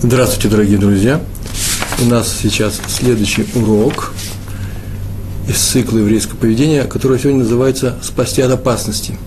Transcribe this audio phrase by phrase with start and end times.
[0.00, 1.20] Здравствуйте, дорогие друзья!
[2.00, 4.12] У нас сейчас следующий урок
[5.48, 9.18] из цикла еврейского поведения, который сегодня называется «Спасти от опасности».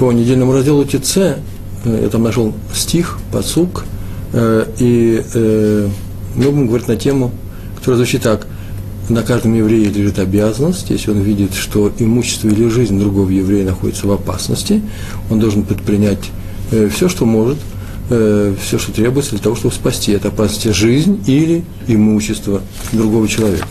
[0.00, 1.38] По недельному разделу ТЦ э,
[1.84, 3.84] я там нашел стих, подсук,
[4.32, 5.88] э, и э,
[6.34, 7.30] мы будем говорить на тему,
[7.76, 8.48] которая звучит так.
[9.08, 14.08] На каждом еврее лежит обязанность, если он видит, что имущество или жизнь другого еврея находится
[14.08, 14.82] в опасности,
[15.30, 16.30] он должен предпринять
[16.90, 17.58] все, что может–
[18.10, 22.60] э, все, что требуется для того, чтобы спасти от опасности жизнь или имущество
[22.92, 23.68] другого человека.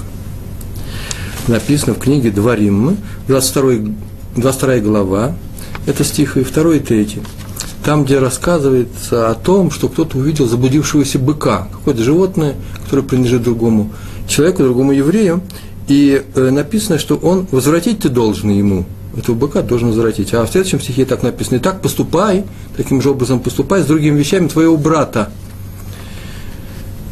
[1.48, 3.94] Написано в книге Дворим, 22,
[4.36, 5.36] 22 глава,
[5.86, 7.20] это стих и 2 и 3.
[7.84, 13.94] Там, где рассказывается о том, что кто-то увидел заблудившегося быка, какое-то животное, которое принадлежит другому
[14.28, 15.42] человеку, другому еврею,
[15.88, 18.86] и э, написано, что он возвратить ты должен ему–
[19.18, 20.34] этого быка должен возвратить.
[20.34, 22.44] А в следующем стихе так написано, и так поступай,
[22.76, 25.30] таким же образом поступай с другими вещами твоего брата.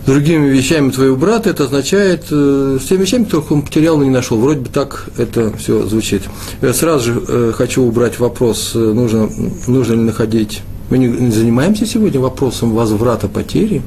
[0.04, 4.04] С другими вещами твоего брата, это означает э, с теми вещами, которых он потерял, но
[4.04, 4.38] не нашел.
[4.38, 6.22] Вроде бы так это все звучит.
[6.62, 9.28] Я сразу же э, хочу убрать вопрос, э, нужно,
[9.66, 10.62] нужно ли находить.
[10.92, 13.82] Мы не занимаемся сегодня вопросом возврата потери.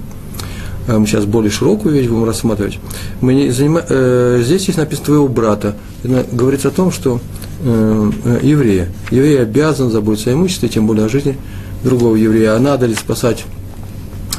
[0.88, 2.80] Э, мы сейчас более широкую вещь будем рассматривать.
[3.20, 3.84] Мы не занима...
[3.88, 5.76] э, здесь есть написано твоего брата.
[6.02, 7.20] Это говорится о том, что
[7.60, 8.88] Э, э, еврея.
[9.10, 11.36] Еврей обязан заботиться о имуществе, тем более о жизни
[11.82, 12.54] другого еврея.
[12.54, 13.44] А надо ли спасать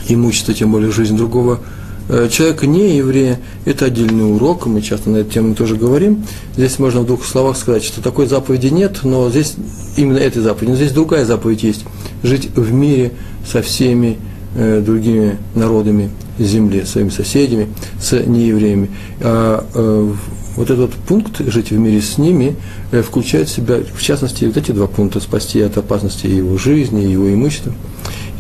[0.08, 1.60] имущество, тем более жизнь другого
[2.08, 6.24] э, человека, не еврея, это отдельный урок, мы часто на эту тему тоже говорим.
[6.56, 9.56] Здесь можно в двух словах сказать, что такой заповеди нет, но здесь
[9.98, 11.84] именно этой заповеди, но здесь другая заповедь есть–
[12.24, 13.12] жить в мире
[13.46, 14.18] со всеми
[14.56, 17.68] другими народами земли, своими соседями,
[18.02, 18.90] с неевреями.
[19.22, 20.14] А э,
[20.56, 22.56] вот этот пункт «жить в мире с ними»
[22.92, 27.02] э, включает в себя, в частности, вот эти два пункта– спасти от опасности его жизни,
[27.02, 27.74] его имущества,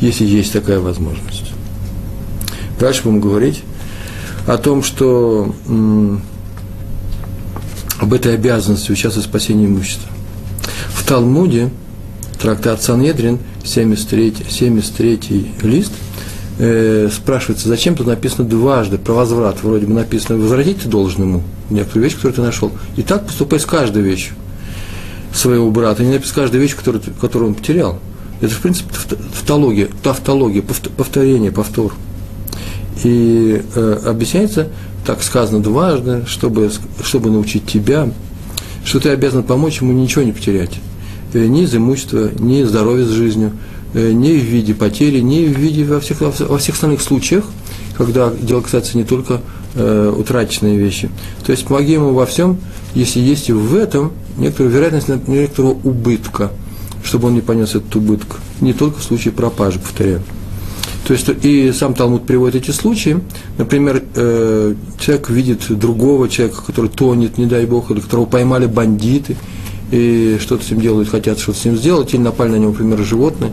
[0.01, 1.51] если есть такая возможность.
[2.79, 3.63] Дальше будем говорить
[4.47, 5.53] о том, что
[7.99, 10.09] об этой обязанности участвовать в спасении имущества.
[10.89, 11.69] В Талмуде,
[12.41, 15.91] трактат Санедрин, 73, 73 лист–
[16.59, 19.63] э, спрашивается, зачем тут написано дважды про возврат?
[19.63, 22.71] Вроде бы написано, возвратить ты должен ему некоторую вещь, которую ты нашел.
[22.97, 24.35] И так поступай с каждой вещью
[25.33, 27.99] своего брата, не написано каждую вещь, которую, которую он потерял.
[28.41, 28.93] Это, в принципе,
[29.33, 31.93] тавтология, тавтология, повторение, повтор.
[33.03, 34.69] И э, объясняется,
[35.05, 36.71] так сказано дважды, чтобы,
[37.03, 38.09] чтобы научить тебя,
[38.83, 40.79] что ты обязан помочь ему ничего не потерять.
[41.33, 43.53] Э, ни из имущества, ни здоровья с жизнью,
[43.93, 47.45] Э, не в виде потери, не в виде во всех, во всех остальных случаях,
[47.97, 49.41] когда дело касается не только
[49.73, 51.09] э, утраченные вещи.
[51.43, 52.57] То есть помоги ему во всем,
[52.93, 56.51] если есть в этом некоторая вероятность некоторого убытка,
[57.03, 58.37] чтобы он не понес этот убыток.
[58.61, 60.21] Не только в случае пропажи, повторяю.
[61.07, 63.17] То есть и сам Талмуд приводит эти случаи.
[63.57, 69.35] Например, э, человек видит другого человека, который тонет, не дай бог, или которого поймали бандиты–
[69.91, 72.99] и что-то с ним делают, хотят что-то с ним сделать, или напали на него, например,
[73.03, 73.51] животные,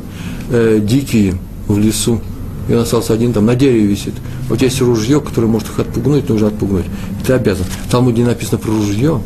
[0.51, 1.35] э, дикие
[1.67, 2.21] в лесу,
[2.69, 4.15] и он остался один, там на дереве висит.
[4.49, 6.87] Вот есть ружье, которое может их отпугнуть, нужно отпугнуть.
[7.27, 7.65] Ты обязан.
[7.87, 9.21] В Талмуде написано про ружье,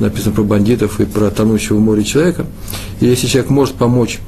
[0.00, 2.46] написано про бандитов и про тонущего в море человека.
[3.00, 4.18] И если человек может помочь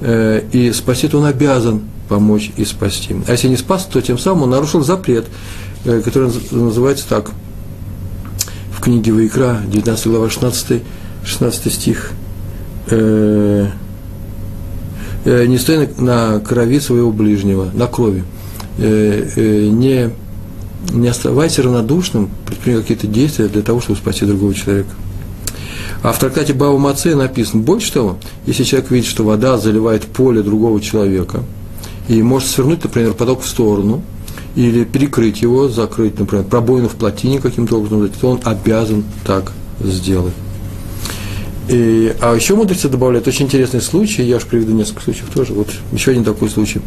[0.00, 3.14] э, и спасти, то он обязан помочь и спасти.
[3.26, 5.26] А если не спас, то тем самым он нарушил запрет,
[5.84, 7.30] э, который называется так.
[8.76, 10.82] В книге Ваикра, 19 глава, 16
[11.24, 12.12] 16 стих,
[12.88, 13.68] э,
[15.24, 18.24] э, не стой на, крови своего ближнего, на крови,
[18.78, 20.10] э, не,
[20.92, 24.90] не оставайся равнодушным, предпринимай какие-то действия для того, чтобы спасти другого человека.
[26.02, 30.42] А в трактате Бава Маце написано, больше того, если человек видит, что вода заливает поле
[30.42, 31.42] другого человека,
[32.08, 34.02] и может свернуть, например, поток в сторону,
[34.56, 40.32] или перекрыть его, закрыть, например, пробоину в плотине каким-то образом, то он обязан так сделать.
[41.70, 45.68] И, а еще мудрецы добавляют очень интересный случай, я уж приведу несколько случаев тоже, вот
[45.92, 46.80] еще один такой случай,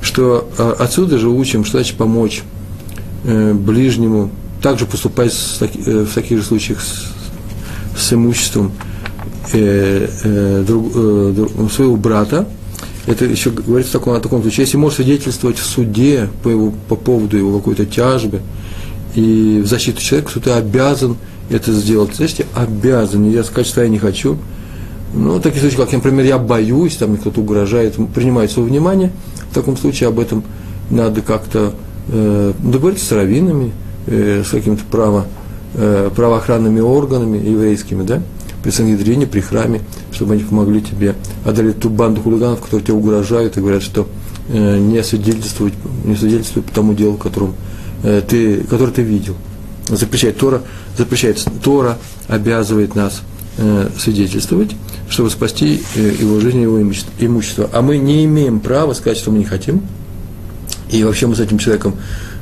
[0.00, 2.42] что а, отсюда же учим, что значит помочь
[3.24, 4.30] э, ближнему,
[4.62, 7.12] также поступать с, э, в таких же случаях с,
[7.98, 8.72] с имуществом
[9.52, 12.48] э, э, друг, э, друг, своего брата,
[13.06, 17.36] это еще говорится о таком случае, если может свидетельствовать в суде по, его, по поводу
[17.36, 18.40] его какой-то тяжбы
[19.14, 21.18] и в защиту человека, то ты обязан
[21.50, 22.14] это сделать.
[22.14, 23.24] Знаете, обязан.
[23.24, 24.38] Нельзя сказать, что я не хочу.
[25.12, 29.10] Ну, такие случаи, как, например, я боюсь, там кто-то угрожает, принимает свое внимание.
[29.50, 30.44] В таком случае об этом
[30.88, 31.74] надо как-то
[32.08, 33.72] э, договориться с раввинами,
[34.06, 35.26] э, с какими-то право,
[35.74, 38.22] э, правоохранными органами еврейскими, да,
[38.62, 39.80] при Сангидрине, при храме,
[40.12, 44.06] чтобы они помогли тебе одолеть ту банду хулиганов, которые тебе угрожают и говорят, что
[44.48, 45.74] э, не свидетельствовать,
[46.04, 47.54] не свидетельствовать по тому делу, которым,
[48.04, 49.34] э, ты, который ты видел.
[49.90, 50.62] Запрещает Тора,
[50.96, 51.98] запрещает Тора,
[52.28, 53.22] обязывает нас
[53.58, 54.70] э, свидетельствовать,
[55.08, 57.68] чтобы спасти его жизнь и его имущество.
[57.72, 59.82] А мы не имеем права сказать, что мы не хотим.
[60.90, 61.96] И вообще мы с этим человеком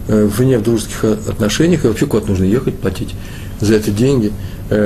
[0.07, 3.15] вне в дружеских отношениях, и вообще куда-то нужно ехать, платить
[3.61, 4.33] за это деньги.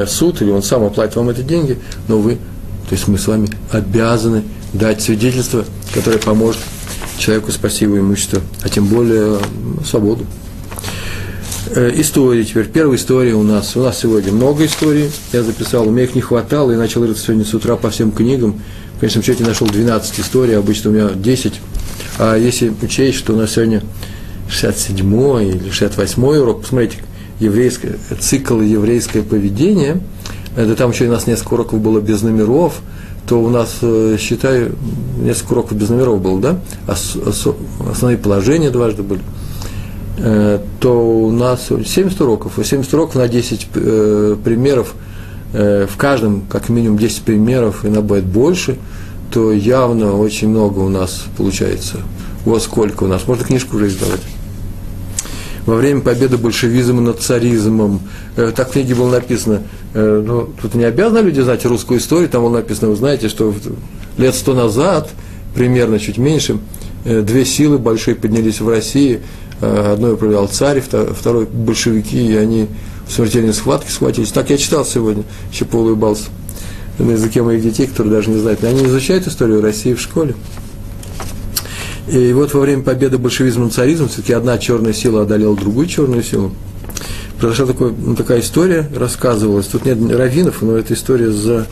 [0.07, 1.79] Суд, или он сам оплатит вам эти деньги,
[2.09, 2.35] но вы,
[2.89, 4.43] то есть мы с вами обязаны
[4.73, 5.65] дать свидетельство,
[5.95, 6.61] которое поможет
[7.19, 9.39] человеку спасти его имущество, а тем более
[9.85, 10.25] свободу.
[11.71, 12.67] Э, истории теперь.
[12.67, 13.77] Первая история у нас.
[13.77, 15.11] У нас сегодня много историй.
[15.33, 18.13] Я записал, у меня их не хватало, и начал рыться сегодня с утра по всем
[18.13, 18.61] книгам.
[18.97, 21.61] В конечном счете нашел 12 историй, обычно у меня 10.
[22.19, 23.83] А если учесть, что у нас сегодня
[24.49, 25.07] 67
[25.43, 26.99] или 68 урок, посмотрите,
[27.41, 30.01] еврейское, цикл еврейское поведение,
[30.57, 32.81] это там еще у нас несколько уроков было без номеров–
[33.27, 34.69] то у нас, э, считай,
[35.19, 36.61] несколько уроков без номеров было, да?
[36.89, 37.47] Ос, ос,
[37.91, 39.21] основные положения дважды были.
[40.19, 44.95] Э, то у нас 70 уроков, и 70 уроков на 10 э, примеров,
[45.53, 48.77] э, в каждом как минимум 10 примеров, иногда бывает больше,
[49.31, 51.99] то явно очень много у нас получается.
[52.45, 53.27] Вот сколько у нас.
[53.27, 54.21] Можно книжку уже издавать
[55.67, 58.01] во время победы большевизма над царизмом.
[58.37, 59.63] Э, так в книге было написано,
[59.95, 63.55] э, ну, тут не обязаны люди знать русскую историю, там было написано, вы знаете, что
[64.19, 65.11] лет сто назад,
[65.55, 66.59] примерно чуть меньше,
[67.05, 69.21] э, две силы большие поднялись в России,
[69.63, 72.69] одной управлял царь, второй большевики, и они
[73.07, 74.33] в смертельной схватке схватились.
[74.33, 76.25] Так я читал сегодня, еще поулыбался
[76.99, 78.65] на языке моих детей, которые даже не знают.
[78.65, 80.35] Они изучают историю России в школе.
[82.09, 86.23] И вот во время победы большевизма над царизмом все-таки одна черная сила одолела другую черную
[86.23, 86.53] силу.
[87.39, 89.67] Произошла такой, ну, такая история, рассказывалась.
[89.67, 91.67] Тут нет раввинов, но эта история за,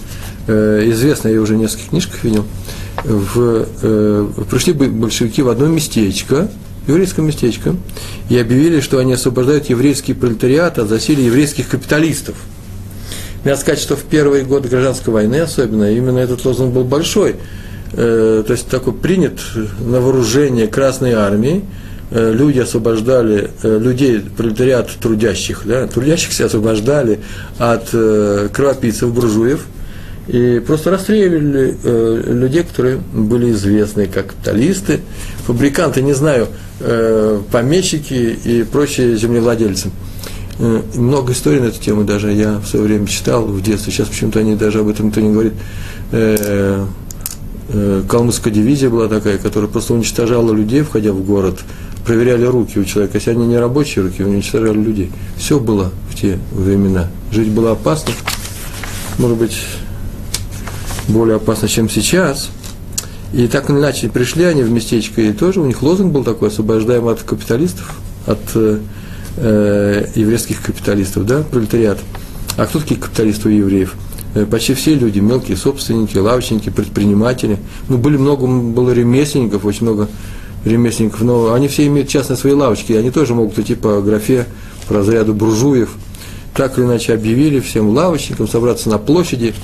[0.46, 2.44] э, известна, я ее уже в нескольких книжках видел.
[3.04, 6.48] В, э, пришли большевики в одно местечко,
[6.86, 7.76] еврейское местечко,
[8.28, 12.36] и объявили, что они освобождают еврейский пролетариат от засилия еврейских капиталистов.
[13.44, 17.36] Надо сказать, что в первые годы гражданской войны особенно именно этот лозунг был большой–
[17.92, 19.40] э, то есть такой принят
[19.80, 21.64] на вооружение Красной Армии,
[22.10, 27.20] э, люди освобождали, э, людей, пролетариат трудящих, да, трудящихся освобождали
[27.58, 29.66] от э, кровопийцев, буржуев,
[30.30, 35.00] и просто расстреливали э, людей, которые были известны как капиталисты,
[35.46, 36.48] фабриканты, не знаю,
[36.80, 39.90] э, помещики и прочие землевладельцы.
[40.58, 44.08] Э, много историй на эту тему даже я в свое время читал в детстве, сейчас
[44.08, 45.54] почему-то они даже об этом никто не говорит.
[46.12, 46.86] Э,
[47.72, 51.60] Э, калмыцкая дивизия была такая, которая просто уничтожала людей, входя в город,
[52.04, 53.18] проверяли руки у человека.
[53.18, 55.12] Если они не рабочие руки, уничтожали людей.
[55.36, 57.08] Все было в те времена.
[57.30, 58.12] Жить было опасно,
[59.18, 59.56] может быть,
[61.10, 62.50] более опасно, чем сейчас.
[63.32, 66.48] И так или иначе пришли они в местечко, и тоже у них лозунг был такой,
[66.48, 67.96] освобождаем от капиталистов,
[68.26, 68.78] от э,
[69.36, 71.98] э еврейских капиталистов, да, пролетариат.
[72.56, 73.94] А кто такие капиталисты у евреев?
[74.34, 77.58] Э, почти все люди, мелкие собственники, лавочники, предприниматели.
[77.88, 80.08] Ну, были много, было ремесленников, очень много
[80.64, 84.46] ремесленников, но они все имеют частные свои лавочки, и они тоже могут идти по графе,
[84.88, 85.90] по разряду буржуев.
[86.54, 89.54] Так или иначе объявили всем лавочникам собраться на площади,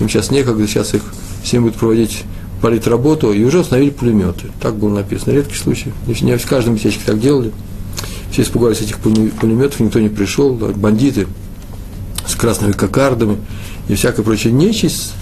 [0.00, 1.02] им сейчас некогда, сейчас их
[1.42, 2.24] всем будут проводить
[2.60, 4.46] политработу, и уже установили пулеметы.
[4.60, 5.32] Так было написано.
[5.32, 5.92] Редкий случай.
[6.06, 7.52] Не в каждом местечке так делали.
[8.30, 11.26] Все испугались этих пулеметов, никто не пришел, бандиты
[12.26, 13.38] с красными кокардами–
[13.88, 15.12] и всякая прочая нечисть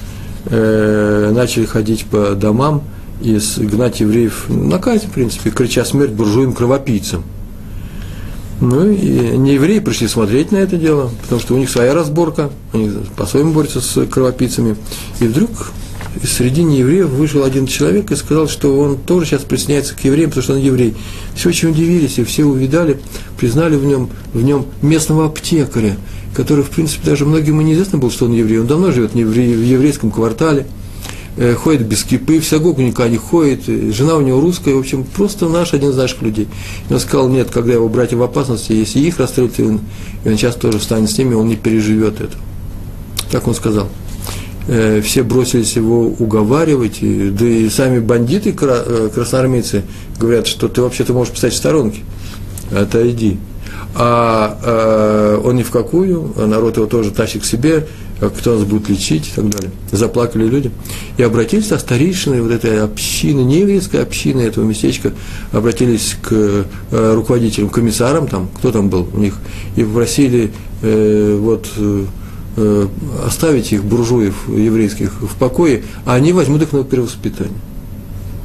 [0.47, 2.83] э, начали ходить по домам
[3.21, 7.23] и гнать евреев на казнь, в принципе, крича смерть буржуям-кровопийцам.
[8.61, 12.51] Ну и не евреи пришли смотреть на это дело, потому что у них своя разборка,
[12.75, 14.77] они по-своему борются с кровопийцами.
[15.19, 15.51] И вдруг
[16.23, 20.43] среди неевреев вышел один человек и сказал, что он тоже сейчас присоединяется к евреям, потому
[20.43, 20.95] что он еврей.
[21.35, 23.01] Все очень удивились, и все увидали,
[23.39, 25.97] признали в нем, в нем местного аптекаря,
[26.35, 28.61] который, в принципе, даже многим и неизвестно было, что он еврей.
[28.61, 30.67] Он давно живет в еврейском квартале,
[31.37, 35.49] ходит без кипы, в синагогу никогда не ходит, жена у него русская, в общем, просто
[35.49, 36.49] наш, один из наших людей.
[36.89, 39.81] И он сказал, нет, когда его братья в опасности, если их расстрелят, и он,
[40.25, 42.37] и он сейчас тоже встанет с ними, он не переживет это.
[43.31, 43.89] Так он сказал.
[44.69, 49.85] Э, все бросились его уговаривать, да и сами бандиты, э, красноармейцы,
[50.19, 52.01] говорят, что ты вообще-то можешь писать в сторонке,
[52.71, 53.39] отойди
[53.95, 57.87] а э, он ни в какую, народ его тоже тащит к себе,
[58.29, 59.71] кто нас будет лечить и так далее.
[59.91, 60.71] Заплакали люди.
[61.17, 65.13] И обратились, а старейшины вот этой общины, не еврейской общины этого местечка,
[65.53, 69.37] обратились к э, руководителям, комиссарам там, кто там был у них,
[69.77, 72.87] и попросили э, вот э,
[73.27, 77.57] оставить их, буржуев еврейских, в покое, а они возьмут их на перевоспитание.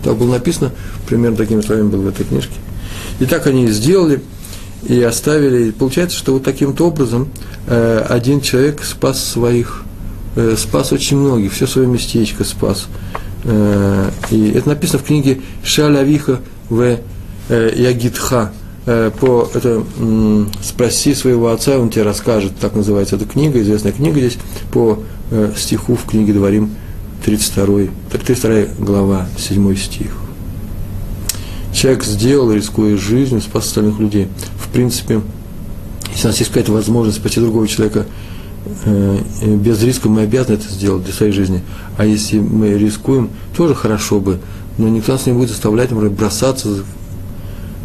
[0.03, 0.71] Так было написано,
[1.07, 2.53] примерно такими словами было в этой книжке.
[3.19, 4.21] И так они и сделали,
[4.83, 5.71] и оставили.
[5.71, 7.29] Получается, что вот таким-то образом
[7.67, 9.83] э, один человек спас своих,
[10.35, 12.87] э, спас очень многих, все свое местечко спас.
[13.43, 16.39] Э, и это написано в книге Шалявиха
[16.69, 16.99] в
[17.49, 18.51] э, Ягидха.
[18.85, 19.83] Э, по это
[20.61, 24.37] спроси своего отца, он тебе расскажет, так называется эта книга, известная книга здесь,
[24.71, 24.99] по
[25.31, 26.71] э, стиху в книге Дворим
[27.23, 30.24] 32, 32 глава, 7 стих.
[31.75, 34.29] Человек сделал, рискуя жизнью, спас остальных людей.
[34.57, 35.19] В принципе,
[36.13, 38.05] если у нас есть какая-то возможность спасти другого человека
[38.85, 39.19] э,
[39.57, 41.61] без риска, мы обязаны это сделать для своей жизни.
[41.97, 44.39] А если мы рискуем, тоже хорошо бы,
[44.77, 46.69] но никто нас не будет заставлять, например, бросаться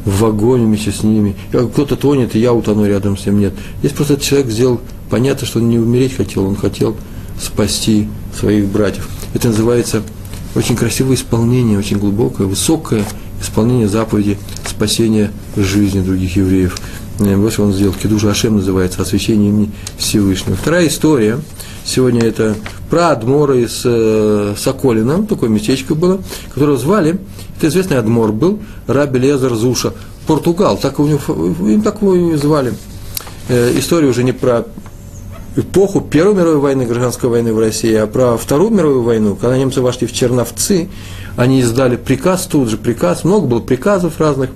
[0.05, 1.35] в вагоне вместе с ними.
[1.51, 3.41] Кто-то тонет, и я утону рядом с ним.
[3.41, 3.55] Нет.
[3.81, 4.81] Здесь просто этот человек сделал,
[5.11, 6.97] понятно, что он не умереть хотел, он хотел
[7.43, 9.09] спасти своих братьев.
[9.35, 10.05] Это называется
[10.55, 13.05] очень красивое исполнение, очень глубокое, высокое
[13.41, 16.77] исполнение заповеди спасения жизни других евреев.
[17.21, 17.95] Э, вот что он сделал.
[17.95, 20.57] Кедуша Ашем называется, освящение имени Всевышнего.
[20.57, 21.39] Вторая история.
[21.85, 22.57] Сегодня это
[22.89, 26.21] про Адмора из э, Соколина, такое местечко было,
[26.53, 27.19] которого звали,
[27.57, 29.95] это известный Адмор был, Раби Лезар Зуша,
[30.27, 31.21] Португал, так у него,
[31.69, 32.75] им так его и звали.
[33.49, 34.67] Э, история уже не про
[35.57, 39.81] эпоху Первой мировой войны, гражданской войны в России, а про Вторую мировую войну, когда немцы
[39.81, 40.89] вошли в Черновцы,
[41.37, 44.51] они издали приказ, тут же приказ, много было приказов разных.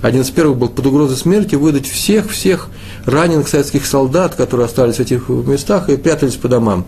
[0.00, 2.68] Один из первых был под угрозой смерти выдать всех-всех
[3.06, 6.84] раненых советских солдат, которые остались в этих местах и прятались по домам.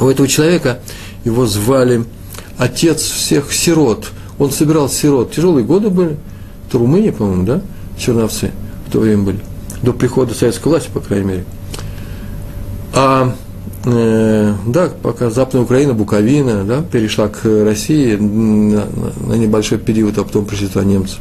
[0.00, 0.80] У этого человека
[1.24, 2.04] его звали
[2.56, 4.08] отец всех сирот.
[4.38, 5.32] Он собирал сирот.
[5.32, 6.16] Тяжелые годы были.
[6.68, 7.62] Это Румыния, по-моему, да?
[7.98, 8.50] Черновцы
[8.88, 9.40] в то время были.
[9.82, 11.44] До прихода советской власти, по крайней мере.
[12.94, 13.34] А
[13.84, 18.84] э, да, пока Западная Украина, Буковина, да, перешла к России на,
[19.26, 21.16] на небольшой период, а потом пришли туда немцы.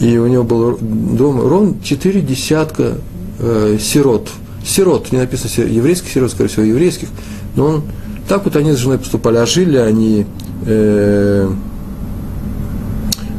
[0.00, 2.94] И у него был дом ровно четыре десятка
[3.38, 4.28] э, сирот.
[4.64, 7.08] Сирот, не написано еврейских сирот, скорее всего, еврейских,
[7.56, 7.82] но он,
[8.28, 10.26] так вот они с женой поступали, а жили они
[10.66, 11.50] э,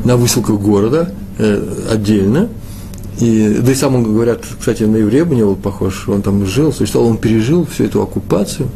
[0.03, 2.49] на выселках города э, отдельно,
[3.19, 6.45] и, да и сам он, говорят, кстати, на еврея бы не был похож, он там
[6.45, 8.69] жил, существовал, он пережил всю эту оккупацию.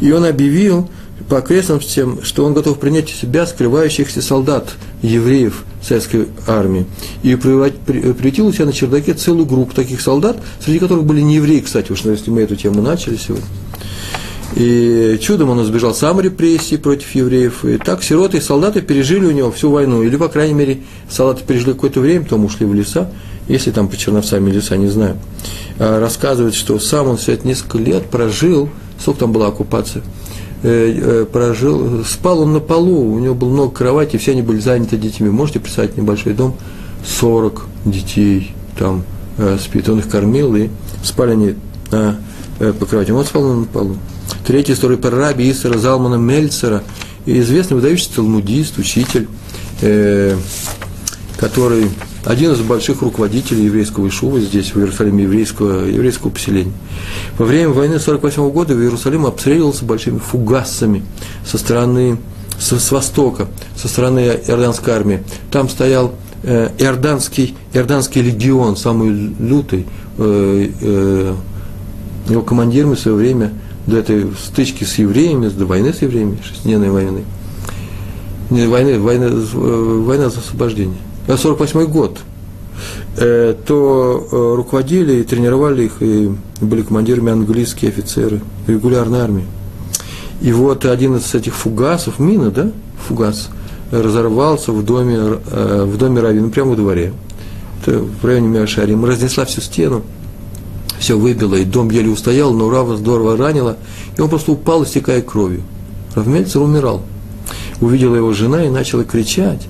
[0.00, 0.88] И он объявил
[1.28, 6.86] по окрестностям, что он готов принять у себя скрывающихся солдат, евреев советской армии.
[7.22, 11.60] И приютил у себя на чердаке целую группу таких солдат, среди которых были не евреи,
[11.60, 13.46] кстати, уж если мы эту тему начали сегодня.
[14.56, 17.64] И чудом он избежал сам репрессий против евреев.
[17.64, 20.02] И так сироты и солдаты пережили у него всю войну.
[20.02, 23.10] Или, по крайней мере, солдаты пережили какое-то время, потом ушли в леса
[23.48, 25.16] если там по Черновцам леса, не знаю,
[25.78, 28.68] а, рассказывает, что сам он все это несколько лет прожил,
[29.00, 30.02] сколько там была оккупация,
[30.62, 34.60] э, э, прожил, спал он на полу, у него было много кроватей, все они были
[34.60, 35.30] заняты детьми.
[35.30, 36.56] Можете представить небольшой дом,
[37.06, 39.04] 40 детей там
[39.38, 40.68] э, спит, он их кормил, и
[41.02, 41.54] спали они
[41.90, 42.16] на,
[42.58, 43.12] по кровати.
[43.12, 43.96] Он спал на полу.
[44.46, 46.82] Третья история про раби Исара Залмана Мельцера,
[47.24, 49.28] известный выдающийся талмудист, учитель,
[51.38, 51.88] который
[52.28, 56.74] один из больших руководителей еврейского Ишува здесь, в Иерусалиме, еврейского, еврейского поселения.
[57.38, 61.02] Во время войны 1948 года в Иерусалим обстреливался большими фугасами
[61.46, 62.18] со стороны,
[62.58, 65.22] с, с востока, со стороны иорданской армии.
[65.50, 69.08] Там стоял э, иорданский, иорданский легион, самый
[69.38, 69.86] лютый,
[70.18, 71.34] э, э,
[72.28, 73.52] его командиром в свое время
[73.86, 77.24] до этой стычки с евреями, до войны с евреями, шестидневной войны,
[78.50, 81.07] не войны, война, э, война за освобождение.
[81.36, 82.18] 48 год,
[83.16, 86.30] э, то э, руководили и тренировали их, и
[86.60, 89.44] были командирами английские офицеры регулярной армии.
[90.40, 92.70] И вот один из этих фугасов, мина, да,
[93.06, 93.48] фугас,
[93.90, 97.12] разорвался в доме, э, в доме Равина, прямо во дворе.
[97.86, 99.04] В районе Миашарим.
[99.04, 100.02] Разнесла всю стену,
[100.98, 103.78] все выбило, и дом еле устоял, но Рава здорово ранило,
[104.16, 105.62] и он просто упал, истекая кровью.
[106.14, 107.02] Равмельцер умирал.
[107.80, 109.68] Увидела его жена и начала кричать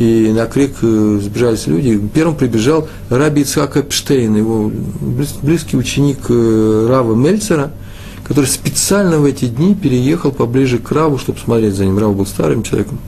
[0.00, 2.00] и на крик э, сбежались люди.
[2.14, 4.72] Первым прибежал Раби Ицхак Эпштейн, его
[5.42, 7.70] близкий ученик э, Рава Мельцера,
[8.24, 11.98] который специально в эти дни переехал поближе к Раву, чтобы смотреть за ним.
[11.98, 12.98] Рав был старым человеком,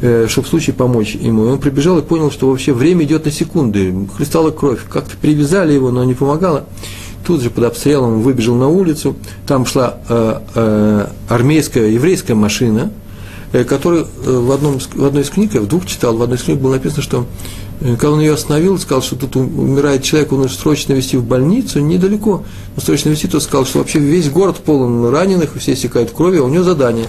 [0.00, 1.44] э, чтобы в случае помочь ему.
[1.44, 4.80] И он прибежал и понял, что вообще время идет на секунды, хлестала кровь.
[4.90, 6.64] Как-то привязали его, но не помогало.
[7.24, 9.14] Тут же под обстрелом выбежал на улицу,
[9.46, 12.90] там шла э, э, армейская, еврейская машина–
[13.52, 16.42] который э, в, одном, в одной из книг, я в двух читал, в одной из
[16.42, 17.26] книг было написано, что
[17.80, 21.80] э, когда он ее остановил, сказал, что тут умирает человек, он срочно везти в больницу,
[21.80, 22.44] недалеко,
[22.76, 26.46] но срочно везти, то сказал, что вообще весь город полон раненых, все истекают кровью, а
[26.46, 27.06] у него задание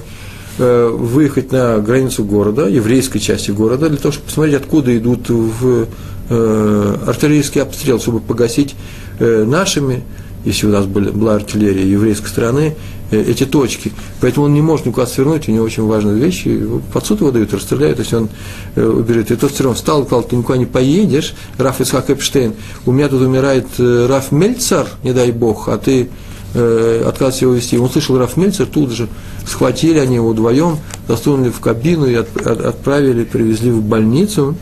[0.58, 5.88] э, выехать на границу города, еврейской части города, для того, чтобы посмотреть, откуда идут в
[6.29, 8.75] э, артиллерийский обстрел, чтобы погасить
[9.19, 10.03] э, нашими,
[10.46, 12.75] если у нас были, была артиллерия еврейской стороны,
[13.12, 13.91] э, эти точки.
[14.22, 16.62] Поэтому он не может никуда свернуть, у него очень важные вещи.
[16.93, 18.29] Под суд его дают, расстреляют, если он
[18.75, 19.31] э, убежит.
[19.31, 22.53] И тот все равно встал сказал, ты никуда не поедешь, Раф Исхак Эпштейн,
[22.86, 26.10] у меня тут умирает э, Раф Мельцар, не дай бог, а ты
[26.53, 27.77] э, отказывается его вести.
[27.77, 29.08] Он слышал Раф Мельцер, тут же
[29.46, 30.77] схватили они его вдвоем,
[31.08, 34.55] засунули в кабину и от, от, отправили, привезли в больницу.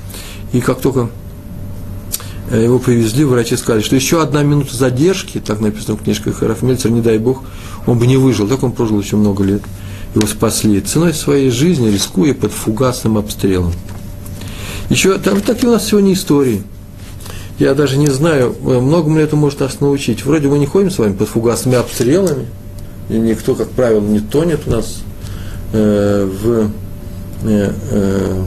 [0.53, 1.10] И как только
[2.56, 6.92] его привезли, врачи сказали, что еще одна минута задержки, так написано в книжках Раф Мельцер,
[6.92, 7.44] не дай бог,
[7.86, 9.62] он бы не выжил, так он прожил еще много лет.
[10.16, 13.74] Его спасли ценой своей жизни, рискуя под фугасным обстрелом.
[14.89, 16.63] Еще там такие у нас сегодня истории.
[17.60, 20.24] Я даже не знаю, э, многому ли это может нас научить.
[20.24, 22.46] Вроде мы не ходим с вами под фугасными обстрелами,
[23.10, 25.00] и никто, как правило, не тонет у нас
[25.74, 26.70] э, в,
[27.44, 28.44] э, э,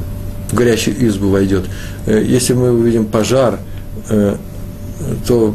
[0.52, 1.66] горящую избу войдет.
[2.07, 3.69] Э, если мы увидим пожар– Э,
[5.26, 5.54] то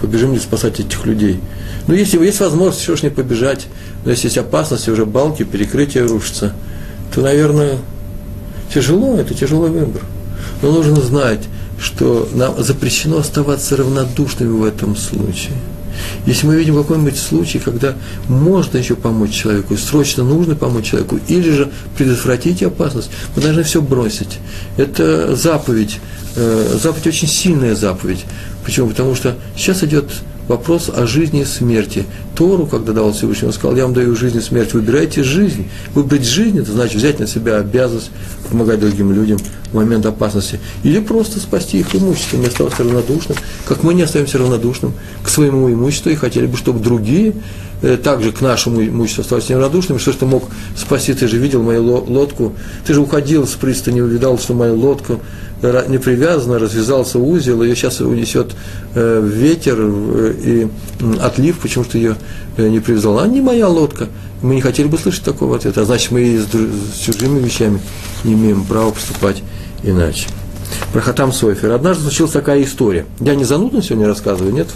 [0.00, 1.40] побежим ли спасать этих людей.
[1.86, 3.66] Ну, если есть возможность, что ж не побежать,
[4.04, 6.52] но если есть опасность, уже балки, перекрытие рушится,
[7.14, 7.78] то, наверное,
[8.72, 10.02] тяжело, это тяжелый выбор.
[10.62, 11.40] Но нужно знать,
[11.78, 15.54] что нам запрещено оставаться равнодушными в этом случае.
[16.26, 17.94] Если мы видим какой-нибудь случай, когда
[18.28, 23.80] можно еще помочь человеку, срочно нужно помочь человеку, или же предотвратить опасность, мы должны все
[23.80, 24.38] бросить.
[24.76, 26.00] Это заповедь
[26.36, 28.24] э, заповедь очень сильная заповедь.
[28.64, 28.88] Почему?
[28.88, 30.06] Потому что сейчас идет
[30.48, 32.04] вопрос о жизни и смерти.
[32.34, 35.68] Тору, когда давал Всевышний, он сказал, я вам даю жизнь и смерть, выбирайте жизнь.
[35.94, 38.10] Выбрать жизнь, это значит взять на себя обязанность
[38.50, 39.38] помогать другим людям
[39.70, 40.60] в момент опасности.
[40.82, 45.72] Или просто спасти их имущество, не оставаться равнодушным, как мы не остаемся равнодушным к своему
[45.72, 47.34] имуществу и хотели бы, чтобы другие
[47.82, 50.44] э, также к нашему имуществу оставались неравнодушными, что ж ты мог
[50.76, 52.54] спасти, ты же видел мою лодку,
[52.86, 55.20] ты же уходил с пристани, увидал, что мою лодку
[55.88, 58.54] не привязана, развязался узел, ее сейчас унесет
[58.94, 60.68] э, ветер э, и
[61.20, 62.16] отлив, почему что ее
[62.56, 63.18] э, не привязал.
[63.18, 64.08] А не моя лодка.
[64.42, 65.82] Мы не хотели бы слышать такого ответа.
[65.82, 67.80] А значит, мы и с чужими вещами
[68.24, 69.42] не имеем права поступать
[69.82, 70.28] иначе.
[70.94, 71.72] Про Хатам Сойфер.
[71.72, 73.04] Однажды случилась такая история.
[73.18, 74.68] Я не занудно сегодня рассказываю, нет?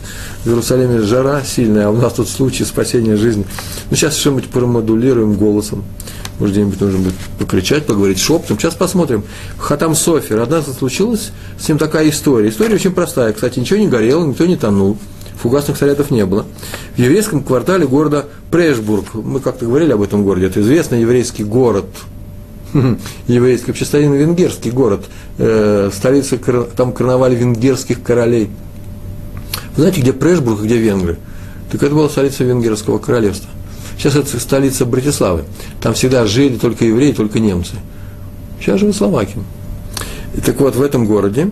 [0.42, 3.46] В Иерусалиме жара сильная, а у нас тут случай спасения жизни.
[3.88, 5.84] Ну, сейчас что-нибудь промодулируем голосом.
[6.40, 8.58] Может, где-нибудь нужно будет покричать, поговорить шепотом.
[8.58, 9.22] Сейчас посмотрим.
[9.58, 10.40] Хатам Софер.
[10.40, 12.48] Однажды случилась с ним такая история.
[12.48, 13.32] История очень простая.
[13.32, 14.98] Кстати, ничего не горело, никто не тонул.
[15.40, 16.46] Фугасных снарядов не было.
[16.96, 21.86] В еврейском квартале города Прешбург, мы как-то говорили об этом городе, это известный еврейский город,
[23.26, 25.06] еврейский, старинный венгерский город,
[25.38, 26.38] э, столица,
[26.76, 28.50] там карнаваль венгерских королей.
[29.76, 31.18] Вы знаете, где Прешбург, где венгры?
[31.70, 33.50] Так это была столица венгерского королевства.
[33.96, 35.44] Сейчас это столица Братиславы.
[35.80, 37.74] Там всегда жили только евреи, только немцы.
[38.60, 39.42] Сейчас живут Словакия.
[40.34, 41.50] И так вот, в этом городе,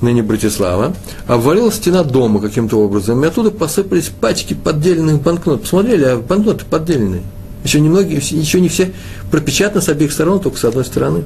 [0.00, 0.94] ныне Братислава,
[1.26, 5.62] обвалилась стена дома каким-то образом, и оттуда посыпались пачки поддельных банкнот.
[5.62, 7.22] Посмотрели, а банкноты поддельные.
[7.64, 8.92] Еще, немногие, еще не все
[9.30, 11.24] пропечатаны с обеих сторон, только с одной стороны.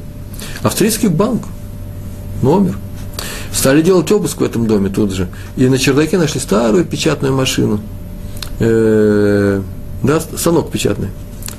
[0.62, 1.42] Австрийский банк,
[2.42, 2.76] номер.
[3.52, 5.28] Стали делать обыск в этом доме тут же.
[5.56, 7.80] И на чердаке нашли старую печатную машину.
[8.60, 9.62] Э-э-
[10.02, 11.08] да, станок печатный,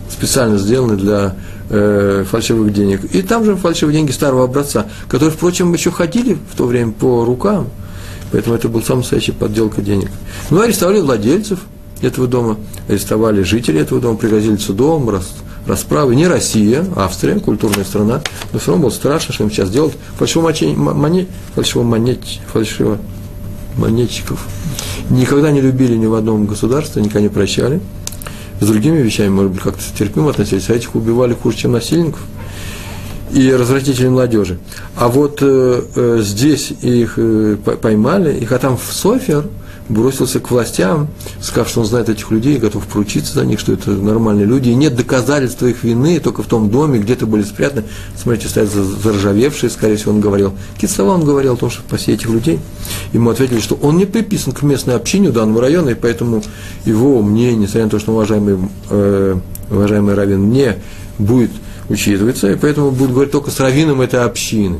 [0.09, 1.35] специально сделанный для
[1.69, 3.03] э, фальшивых денег.
[3.13, 7.25] И там же фальшивые деньги старого образца, которые, впрочем, еще ходили в то время по
[7.25, 7.67] рукам,
[8.31, 10.09] поэтому это был самый настоящий подделка денег.
[10.49, 11.59] Ну, арестовали владельцев
[12.01, 12.57] этого дома,
[12.87, 15.33] арестовали жителей этого дома, пригрозили судом, рас,
[15.65, 16.15] расправы.
[16.15, 18.21] Не Россия, Австрия, культурная страна,
[18.53, 19.93] но все равно было страшно, что им сейчас делать.
[20.17, 22.19] Фальшиво монет, фальшиво монет,
[22.51, 22.97] фальшиво
[23.77, 24.45] монетчиков
[25.09, 27.81] никогда не любили ни в одном государстве, никогда не прощали
[28.59, 32.21] с другими вещами, может быть, как-то терпимо относились, а этих убивали хуже, чем насильников
[33.31, 34.59] и развратителей молодежи.
[34.95, 39.45] А вот э, э, здесь их э, поймали, их, а там в Софер–
[39.89, 41.07] бросился к властям,
[41.41, 44.75] сказав, что он знает этих людей, готов поручиться за них, что это нормальные люди, и
[44.75, 47.83] нет доказательства их вины, только в том доме, где-то были спрятаны,
[48.15, 50.53] смотрите, стоят заржавевшие, скорее всего, он говорил.
[50.75, 52.59] Какие слова он говорил о том, что спаси этих людей?
[53.11, 56.43] Ему ответили, что он не приписан к местной общине данного района, и поэтому
[56.85, 59.35] его мнение, несмотря на то, что уважаемый, э,
[59.69, 60.75] уважаемый раввин не
[61.17, 61.51] будет
[61.89, 64.79] учитываться, и поэтому будет говорить только с раввином этой общины.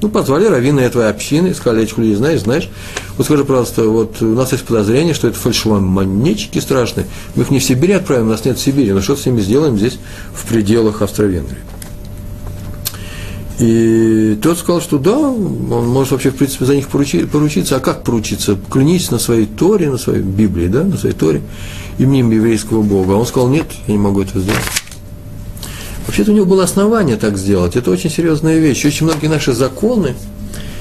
[0.00, 2.70] Ну, позвали раввина этой общины, сказали, этих людей знаешь, знаешь.
[3.16, 7.06] Вот скажи, пожалуйста, вот у нас есть подозрение, что это фальшивомонетчики страшные.
[7.34, 9.40] Мы их не в Сибирь отправим, у нас нет в Сибири, но что с ними
[9.40, 9.98] сделаем здесь,
[10.32, 11.58] в пределах Австро-Венгрии.
[13.58, 17.74] И тот сказал, что да, он может вообще, в принципе, за них поручиться.
[17.74, 18.56] А как поручиться?
[18.70, 21.42] Клянись на своей Торе, на своей Библии, да, на своей Торе,
[21.98, 23.14] именем еврейского Бога.
[23.14, 24.62] А он сказал, нет, я не могу это сделать.
[26.08, 27.76] Вообще-то у него было основание так сделать.
[27.76, 28.82] Это очень серьезная вещь.
[28.86, 30.14] Очень многие наши законы,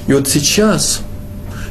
[0.07, 1.01] и вот сейчас,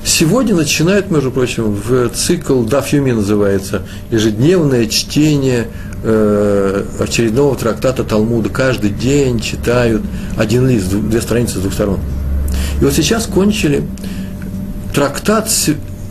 [0.04, 5.68] сегодня начинают, между прочим, в цикл Дафьюми называется, ежедневное чтение
[6.02, 8.50] э, очередного трактата Талмуда.
[8.50, 10.02] Каждый день читают
[10.36, 12.00] один лист, две страницы с двух сторон.
[12.82, 13.84] И вот сейчас кончили
[14.94, 15.48] трактат,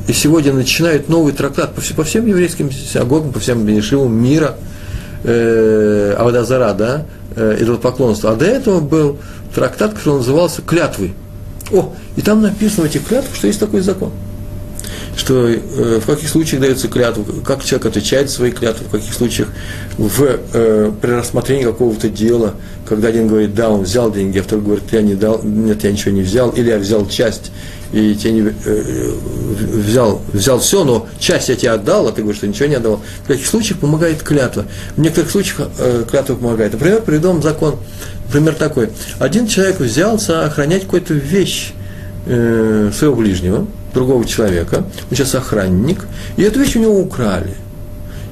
[0.08, 4.55] и сегодня начинают новый трактат по, по всем еврейским синагогам, по всем бенешивам мира,
[5.23, 7.05] э, Авадазара, да,
[7.36, 8.32] э, идолопоклонства.
[8.32, 9.17] А до этого был
[9.54, 11.13] трактат, который назывался «Клятвы».
[11.71, 14.12] О, и там написано в этих клятвах, что есть такой закон.
[15.17, 19.48] Что э, в каких случаях дается клятва, как человек отвечает свои клятвы, в каких случаях
[19.98, 22.56] в, э, при рассмотрении какого-то дела,
[22.88, 25.91] когда один говорит, да, он взял деньги, а второй говорит, я не дал, нет, я
[25.91, 27.52] ничего не взял, или я взял часть,
[27.91, 29.12] и тебе не, э,
[29.58, 33.02] взял, взял все, но часть я тебе отдал, а ты говоришь, что ничего не отдал.
[33.24, 34.65] В каких случаях помогает клятва?
[34.95, 36.74] В некоторых случаях э, клятва помогает.
[36.74, 37.76] Например, приведу вам закон.
[38.28, 38.89] Например, такой.
[39.19, 41.74] Один человек взялся охранять какую-то вещь
[42.26, 46.06] э, своего ближнего, другого человека, он сейчас охранник,
[46.38, 47.56] и эту вещь у него украли.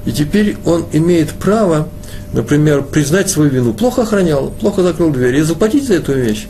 [0.05, 1.87] И теперь он имеет право,
[2.33, 3.73] например, признать свою вину.
[3.73, 6.47] Плохо охранял, плохо закрыл дверь и заплатить за эту вещь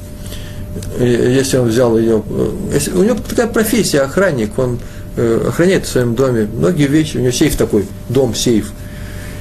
[0.99, 4.79] если он взял ее, э, если, у него такая профессия, охранник, он
[5.15, 8.71] э, охраняет в своем доме многие вещи, у него сейф такой, дом, сейф.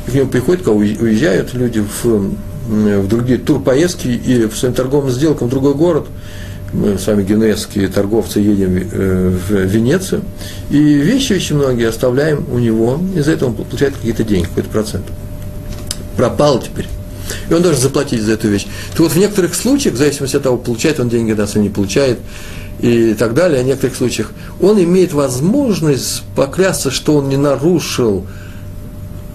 [0.07, 2.35] И к нему приходят, когда уезжают люди в,
[2.67, 6.07] в другие турпоездки и в своим торговым сделкам в другой город,
[6.73, 10.23] мы с вами генуэзские торговцы едем э, в Венецию,
[10.71, 14.71] и вещи очень многие оставляем у него, и за это он получает какие-то деньги, какой-то
[14.71, 15.05] процент.
[16.17, 16.87] Пропал теперь
[17.49, 18.67] и он должен заплатить за эту вещь.
[18.97, 22.19] То вот в некоторых случаях, в зависимости от того, получает он деньги, да, не получает,
[22.81, 28.27] и так далее, в некоторых случаях, он имеет возможность поклясться, что он не нарушил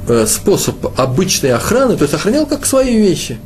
[0.08, 3.40] э, способ обычной охраны, то есть охранял как свои вещи,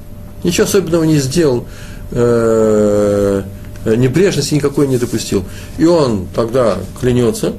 [0.43, 1.67] ничего особенного не сделал,
[2.12, 3.43] э,
[3.86, 5.43] небрежности никакой не допустил.
[5.77, 7.54] И он тогда клянется,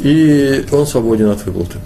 [0.00, 1.78] и он свободен от выплаты.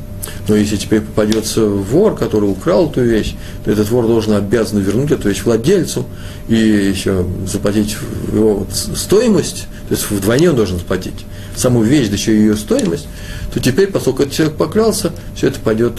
[0.48, 5.11] Но если теперь попадется вор, который украл эту вещь, то этот вор должен обязан вернуть
[5.11, 6.06] эту вещь владельцу
[6.48, 7.96] и еще заплатить
[8.32, 13.06] его стоимость, то есть вдвойне он должен заплатить саму вещь, да еще и ее стоимость,
[13.52, 15.94] то теперь, поскольку этот человек поклялся, все это пойдет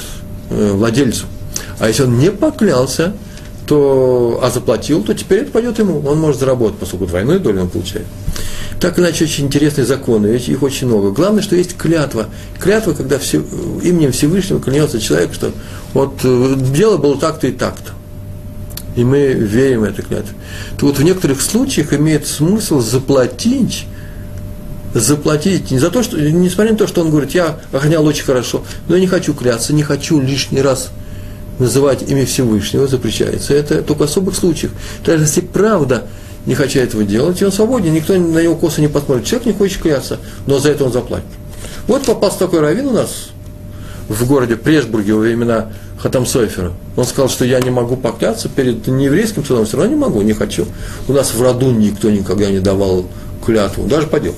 [0.50, 1.26] э, владельцу.
[1.80, 3.14] А если он не поклялся,
[3.66, 6.02] то, а заплатил, то теперь это пойдет ему.
[6.06, 8.06] Он может заработать, поскольку двойную долю он получает.
[8.84, 11.12] Так иначе очень интересные законы, их очень много.
[11.12, 12.28] Главное, что есть клятва.
[12.60, 13.42] Клятва, когда все,
[13.82, 15.54] именем Всевышнего клянется человек, что
[15.94, 17.94] вот э, дело было так-то и так-то.
[18.98, 20.36] И мы верим в эту клятву.
[20.78, 23.86] То вот в некоторых случаях имеет смысл заплатить,
[24.94, 28.66] заплатить не за то, что, несмотря на то, что он говорит, я охранял очень хорошо,
[28.90, 30.90] но я не хочу кляться, не хочу лишний раз
[31.58, 33.54] называть имя Всевышнего, запрещается.
[33.54, 34.74] Это только в особых случаях.
[35.06, 36.04] Даже если правда
[36.46, 39.26] не хочу этого делать, и он свободен, никто на него косо не посмотрит.
[39.26, 41.28] Человек не хочет кляться, но за это он заплатит.
[41.88, 43.30] Вот попался такой раввин у нас
[44.10, 46.74] в городе Пресбурге во времена Хатам Сойфера.
[46.98, 50.34] Он сказал, что я не могу покляться перед нееврейским судом, все равно не могу, не
[50.34, 50.66] хочу.
[51.08, 53.06] У нас в роду никто никогда не давал
[53.46, 54.36] клятву, даже по делу.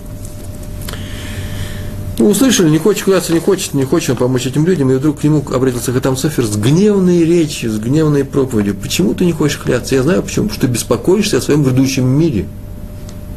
[2.18, 5.24] Ну, услышали, не хочет кляться, не хочет, не хочет помочь этим людям, и вдруг к
[5.26, 8.74] нему обратился Хатам Софер с гневной речью, с гневной проповедью.
[8.76, 9.96] Почему ты не хочешь кляться?
[9.96, 10.48] Я знаю почему.
[10.48, 12.46] Потому что беспокоишься о своем грядущем мире.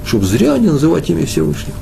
[0.07, 1.77] Чтобы зря не называть имя Всевышнего.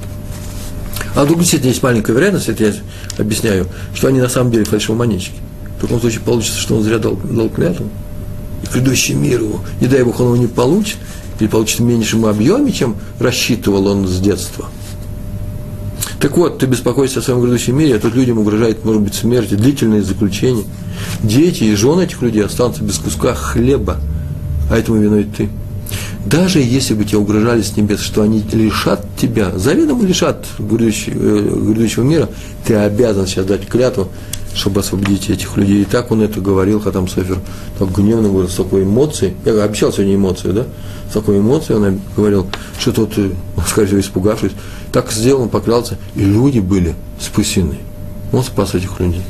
[1.14, 2.72] А вдруг действительно есть маленькая вероятность, это я
[3.18, 5.36] объясняю, что они на самом деле фальшивомонетчики.
[5.78, 7.90] В таком случае получится, что он зря дал, дал клятву.
[8.62, 10.96] И грядущий мир его, не дай Бог, он его не получит,
[11.40, 14.70] или получит в меньшем объеме, чем рассчитывал он с детства–
[16.20, 19.54] так вот, ты беспокоишься о своем грядущем мире, а тут людям угрожает, может быть, смерть,
[19.54, 20.64] длительное заключение.
[21.22, 23.98] Дети и жены этих людей останутся без куска хлеба,
[24.70, 25.50] а этому виной ты.
[26.24, 31.70] Даже если бы тебе угрожали с небес, что они лишат тебя, заведомо лишат грядущего, э,
[31.72, 32.28] грядущего мира,
[32.66, 34.08] ты обязан сейчас дать клятву,
[34.56, 35.82] чтобы освободить этих людей.
[35.82, 37.38] И так он это говорил, Хатам Софер,
[37.78, 39.34] так гневно говорил, с такой эмоцией.
[39.44, 40.64] Я обещал сегодня эмоцию, да?
[41.10, 42.46] С такой эмоцией он говорил,
[42.78, 43.30] что тот, э,
[43.68, 44.52] скорее всего, испугавшись,
[44.92, 47.78] так сделал, он поклялся, и люди были спасены.
[48.32, 49.22] Он спас этих людей.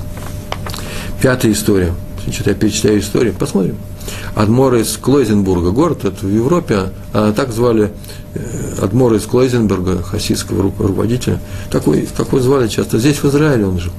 [1.20, 1.92] Пятая история.
[2.22, 3.34] Значит, я перечитаю историю.
[3.34, 3.76] Посмотрим.
[4.36, 7.90] Адмор из Клойзенбурга, город, это в Европе, а так звали
[8.34, 11.40] э, Адмор из Клойзенбурга, хасидского руководителя.
[11.70, 12.98] Такой, такой звали часто.
[12.98, 13.92] Здесь, в Израиле он жил.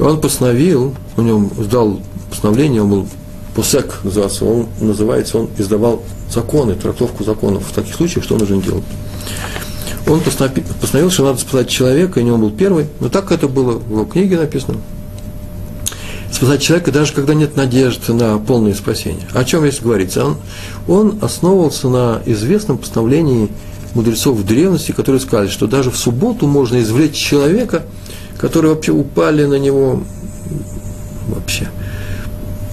[0.00, 3.08] Он постановил, у него сдал постановление, он был
[3.54, 8.84] Пусек назывался, он называется, он издавал законы, трактовку законов в таких случаях, что нужно делать.
[10.06, 13.78] Он постановил, что надо спасать человека, и не он был первый, но так это было
[13.78, 14.78] в его книге написано.
[16.32, 19.26] спасать человека, даже когда нет надежды на полное спасение.
[19.34, 20.24] О чем здесь говорится?
[20.24, 20.36] Он,
[20.88, 23.48] он основывался на известном постановлении
[23.94, 27.82] мудрецов в древности, которые сказали, что даже в субботу можно извлечь человека,
[28.38, 30.02] который вообще упали на него
[31.28, 31.68] вообще.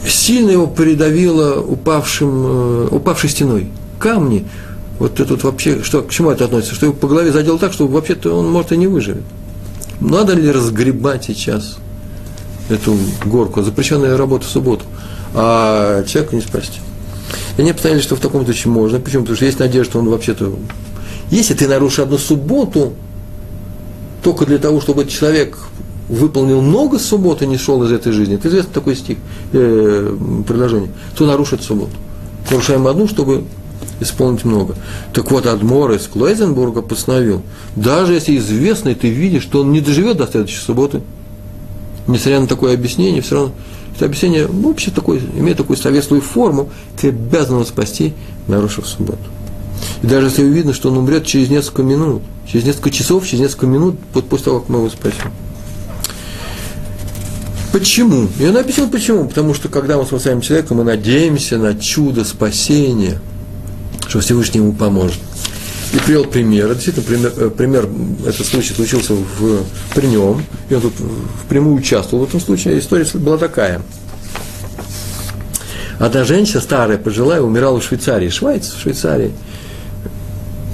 [0.08, 3.70] Сильно его придавило упавшим, э, упавшей стеной.
[4.00, 4.48] Камни.
[5.00, 6.76] Вот это вот вообще, что, к чему это относится?
[6.76, 9.24] Что его по голове задел так, что вообще-то он, может, и не выживет.
[10.00, 11.78] Надо ли разгребать сейчас
[12.70, 13.62] эту горку?
[13.62, 14.86] Запрещенная работа в субботу.
[15.34, 16.80] А человека не спасти.
[17.58, 19.00] И они постановили, что в таком случае можно.
[19.00, 19.24] Почему?
[19.24, 20.54] Потому что есть надежда, что он вообще-то
[21.30, 22.94] если ты нарушишь одну субботу,
[24.28, 25.58] только для того, чтобы этот человек
[26.10, 29.20] выполнил много суббот и не шел из этой жизни, это известный такой стих,
[29.54, 31.94] э, предложение, то нарушит субботу.
[32.52, 33.46] Нарушаем одну, чтобы
[34.02, 34.76] исполнить много.
[35.14, 37.42] Так вот, Адмор из Клойзенбурга постановил,
[37.78, 41.02] даже если известный ты видишь, что он не доживет до следующей субботы,
[42.06, 43.54] несмотря на такое объяснение, все равно
[43.96, 48.14] это объяснение вообще такое, имеет такую советскую форму, ты обязан его спасти,
[48.50, 49.37] нарушив субботу.
[50.02, 53.66] И даже если видно, что он умрет через несколько минут, через несколько часов, через несколько
[53.66, 55.32] минут после того, как мы его спасем.
[57.72, 58.28] Почему?
[58.42, 59.28] Он объяснил почему.
[59.28, 63.20] Потому что когда мы спасаем человека, мы надеемся на чудо спасения,
[64.08, 65.20] что Всевышний ему поможет.
[65.94, 66.74] И привел пример.
[66.74, 67.90] Действительно, пример, э, пример
[68.26, 69.64] этот случай случился в,
[69.96, 70.94] при нем, и он тут
[71.46, 72.78] впрямую участвовал в этом случае.
[72.78, 73.82] История была такая.
[75.98, 78.30] Одна женщина, старая, пожилая, умирала в Швейцарии.
[78.30, 79.32] Швайц в Швейцарии–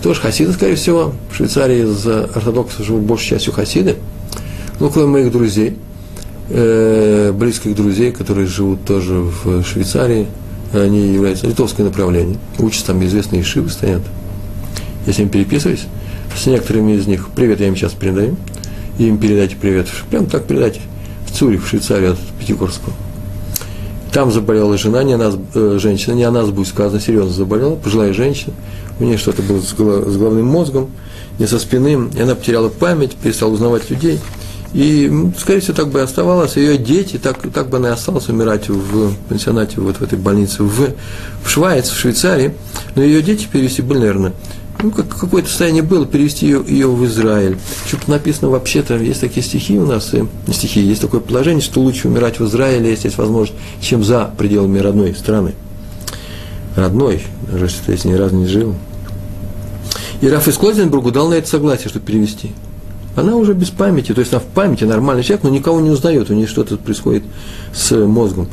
[0.04, 1.13] тоже хасиды, скорее всего.
[1.32, 3.96] В Швейцарии из ортодоксов живут большей частью хасиды.
[4.80, 5.78] Ну, кроме моих друзей,
[6.50, 10.28] э, близких друзей, которые живут тоже в Швейцарии,
[10.74, 12.38] они являются литовское направление.
[12.60, 14.02] Учатся там известные шивы стоят.
[15.08, 15.86] Я с ними переписываюсь.
[16.36, 18.36] С некоторыми из них привет я им сейчас передаю.
[19.00, 19.88] Им передайте привет.
[20.10, 20.82] Прям так передайте.
[21.28, 22.94] В Цюрих, в Швейцарии от Пятигорского.
[24.13, 28.54] Там заболела жена, не она, э, женщина, не она, будет сказано, серьезно заболела, пожилая женщина
[28.99, 30.89] у нее что-то было с головным мозгом,
[31.39, 34.19] не со спины, и она потеряла память, перестала узнавать людей.
[34.73, 36.58] И, скорее всего, так бы и оставалось.
[36.58, 40.63] Ее дети, так, так бы она и осталась умирать в пансионате, вот в этой больнице
[40.63, 40.93] в,
[41.43, 42.56] в Швайц, в Швейцарии.
[42.95, 44.34] Но ее дети перевести были, наверное,
[44.84, 47.58] ну, как, какое-то состояние было, перевести ее, ее в Израиль.
[47.88, 52.10] Что-то написано вообще-то, есть такие стихи у нас, и, стихи, есть такое положение, что лучше
[52.10, 55.54] умирать в Израиле, если есть возможность, чем за пределами родной страны.
[56.76, 58.76] Родной, даже если ты с ней раз не жил.
[60.22, 62.52] И Раф из Клозенбургу дал на это согласие, чтобы перевести.
[63.15, 66.30] Она уже без памяти, то есть она в памяти нормальный человек, но никого не узнает,
[66.30, 67.24] у нее что-то происходит
[67.74, 68.50] с мозгом.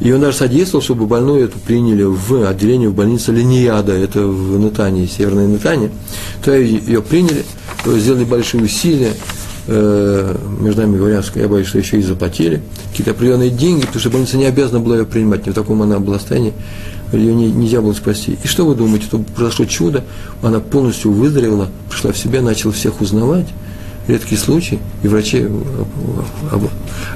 [0.00, 4.58] И он даже содействовал, чтобы больную эту приняли в отделение в больнице Линияда, это в
[4.58, 5.90] Натании, северной Натане.
[6.44, 7.44] То ее приняли,
[7.86, 9.14] сделали большие усилия,
[9.66, 14.10] э, между нами говоря, я боюсь, что еще и заплатили какие-то определенные деньги, потому что
[14.10, 16.52] больница не обязана была ее принимать, не в таком она была состоянии
[17.12, 18.38] ее не, нельзя было спасти.
[18.42, 20.04] И что вы думаете, что произошло чудо,
[20.42, 23.46] она полностью выздоровела, пришла в себя, начала всех узнавать,
[24.08, 25.46] редкий случай, и врачи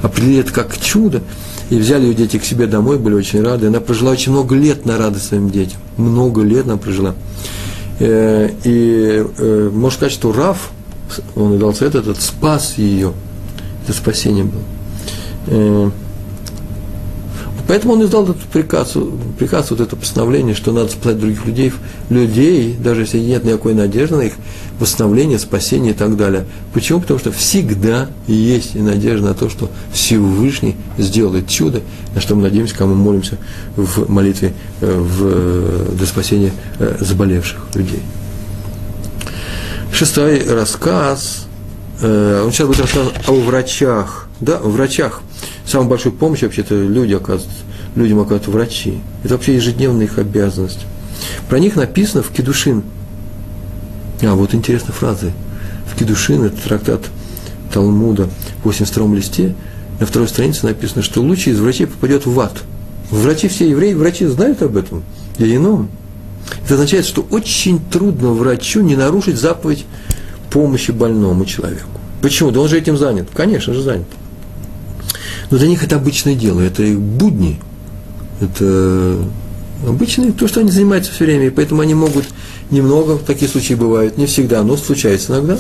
[0.03, 1.23] определили это как чудо,
[1.71, 3.69] и взяли ее дети к себе домой, были очень рады.
[3.69, 5.79] Она прожила очень много лет на радость своим детям.
[5.97, 7.15] Много лет она прожила.
[8.01, 10.71] Э, и э, можно сказать, что Раф,
[11.37, 13.13] он дал совет этот, спас ее.
[13.85, 15.93] Это спасение было.
[17.71, 18.97] Э, Поэтому он издал этот приказ,
[19.39, 21.73] приказ, вот это постановление, что надо спасать других людей,
[22.09, 24.33] людей, даже если нет никакой надежды на их
[24.81, 26.47] восстановление, спасение и так далее.
[26.75, 27.01] Почему?
[27.01, 31.81] Потому что всегда есть надежда на то, что Всевышний сделает чудо,
[32.13, 33.39] на что мы надеемся, когда мы молимся
[33.77, 38.03] в молитве э, в, для спасения э, заболевших людей.
[39.93, 41.47] Шестой рассказ,
[42.03, 45.22] э, он сейчас будет рассказывать о врачах, да, о врачах–
[45.70, 47.57] Самая большая помощь вообще-то люди оказывают,
[47.94, 48.98] людям оказывают врачи.
[49.22, 50.81] Это вообще ежедневная их обязанность.
[51.48, 52.83] Про них написано в Кедушин.
[54.20, 55.31] А, вот интересная фраза.
[55.87, 57.03] В Кедушин, это трактат
[57.72, 58.29] Талмуда,
[58.62, 59.55] в 82 листе,
[60.00, 62.64] на второй странице написано, что лучший из врачей попадет в ад.
[63.12, 65.05] Врачи все евреи, врачи знают об этом.
[65.38, 65.88] И ином.
[66.64, 69.87] Это означает, что очень трудно врачу не нарушить заповедь
[70.50, 71.87] помощи больному человеку.
[72.22, 72.50] Почему?
[72.50, 73.29] Да он же этим занят.
[73.33, 74.09] Конечно же занят.
[75.51, 77.61] Но для них это обычное дело, это их будни,
[78.41, 79.17] это
[79.87, 82.27] обычное, то, что они занимаются все время, и поэтому они могут
[82.71, 85.59] немного, такие случаи бывают, не всегда, но случается иногда,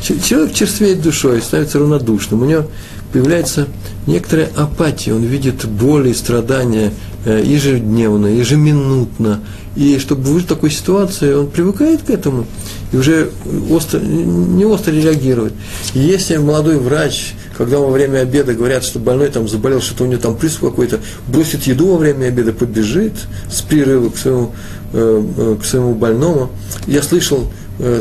[0.00, 2.66] Человек черствеет душой, становится равнодушным, у него
[3.12, 3.66] появляется
[4.06, 6.92] некоторая апатия, он видит боли страдания
[7.24, 9.40] э, ежедневно, ежеминутно,
[9.76, 12.46] и чтобы выжить в такой ситуации, он привыкает к этому
[12.92, 13.30] и уже
[13.70, 15.52] остро, не остро реагирует.
[15.94, 20.06] И если молодой врач, когда во время обеда говорят, что больной там заболел, что-то у
[20.06, 23.14] него там приступ какой-то, бросит еду во время обеда, побежит
[23.52, 24.54] с прерыва к своему,
[24.94, 26.50] э, э, к своему больному.
[26.86, 27.50] Я слышал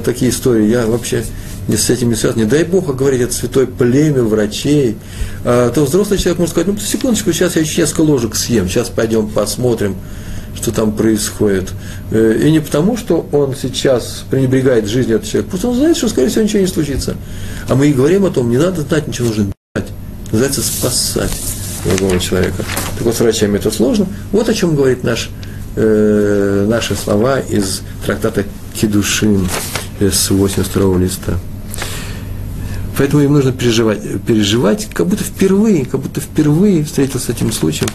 [0.03, 1.23] такие истории, я вообще
[1.67, 2.43] не с этим не связано.
[2.43, 4.97] Не дай Бог говорить, это святое племя врачей.
[5.43, 8.89] А, то взрослый человек может сказать, ну, секундочку, сейчас я еще несколько ложек съем, сейчас
[8.89, 9.95] пойдем посмотрим,
[10.61, 11.71] что там происходит.
[12.11, 16.09] Э, и не потому, что он сейчас пренебрегает жизнью этого человека, просто он знает, что,
[16.09, 17.15] скорее всего, ничего не случится.
[17.69, 19.91] А мы и говорим о том, не надо знать, ничего нужно делать.
[20.31, 21.31] Называется спасать
[21.85, 22.63] другого человека.
[22.97, 24.07] Так вот, с врачами это сложно.
[24.31, 25.29] Вот о чем говорит наш,
[25.75, 28.43] э, наши слова из трактата
[28.73, 29.47] Кедушин
[29.99, 31.33] с 82 листа.
[32.97, 37.89] Поэтому им нужно переживать, переживать, как будто впервые, как будто впервые встретился с этим случаем,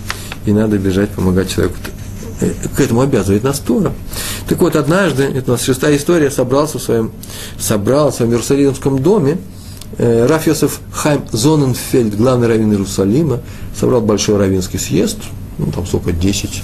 [0.46, 1.76] и надо бежать, помогать человеку.
[2.76, 3.92] К этому обязывает нас Тора.
[4.48, 7.12] Так вот, однажды, это у нас шестая история, собрался в своем,
[7.58, 9.38] собрал в Иерусалимском доме,
[9.98, 13.40] э, Раф Йосеф Хайм Зоненфельд, главный раввин Иерусалима,
[13.78, 15.18] собрал большой раввинский съезд,
[15.58, 16.62] ну, там сколько, 10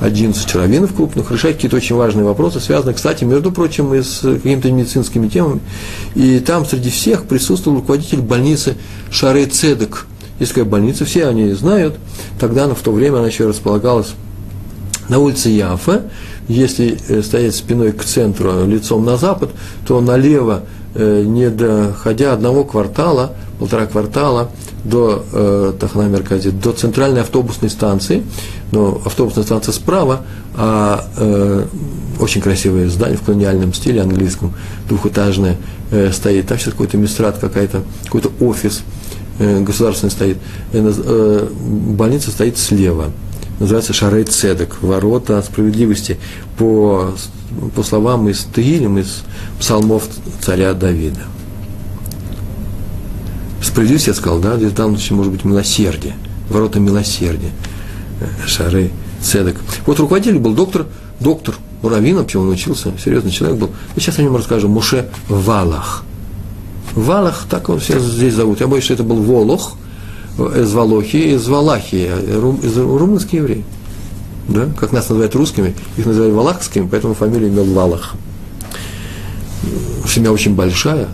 [0.00, 4.70] 11 раввинов крупных, решать какие-то очень важные вопросы, связанные, кстати, между прочим, и с какими-то
[4.70, 5.60] медицинскими темами.
[6.14, 8.76] И там среди всех присутствовал руководитель больницы
[9.10, 10.06] Шары Цедек.
[10.38, 11.96] Есть такая больница, все они знают.
[12.38, 14.14] Тогда она в то время она еще располагалась
[15.08, 16.02] на улице Яфа.
[16.48, 19.50] Если э, стоять спиной к центру, лицом на запад,
[19.86, 20.62] то налево,
[20.94, 24.50] э, не доходя одного квартала, полтора квартала,
[24.84, 28.24] до э, Тахна до центральной автобусной станции,
[28.72, 30.22] но автобусная станция справа,
[30.54, 31.66] а э,
[32.20, 34.54] очень красивое здание в колониальном стиле английском,
[34.88, 35.56] двухэтажное,
[35.90, 36.46] э, стоит.
[36.46, 38.82] Там сейчас какой-то мистрат, какая-то, какой-то офис
[39.38, 40.38] э, государственный стоит.
[40.72, 43.06] Э, э, больница стоит слева.
[43.60, 46.18] Называется Шарей Цедек, ворота справедливости,
[46.56, 47.12] по,
[47.74, 49.22] по словам из Тегилем, из
[49.58, 50.04] псалмов
[50.40, 51.22] царя Давида.
[53.60, 56.14] Справедливость, я сказал, да, здесь в данном случае может быть милосердие,
[56.48, 57.50] ворота милосердия,
[58.46, 59.56] шары, цедок.
[59.86, 60.86] Вот руководитель был доктор,
[61.18, 63.70] доктор, раввин вообще он учился, серьезный человек был.
[63.96, 66.04] И сейчас о нем расскажем, Муше Валах.
[66.94, 68.60] Валах, так он все здесь зовут.
[68.60, 69.74] Я боюсь, что это был Волох
[70.38, 72.06] из Волохи, из Валахии,
[72.62, 73.64] из румынский еврей.
[74.48, 74.68] Да?
[74.78, 78.14] Как нас называют русскими, их называют валахскими, поэтому фамилия имел Валах.
[80.08, 81.08] Семья очень большая,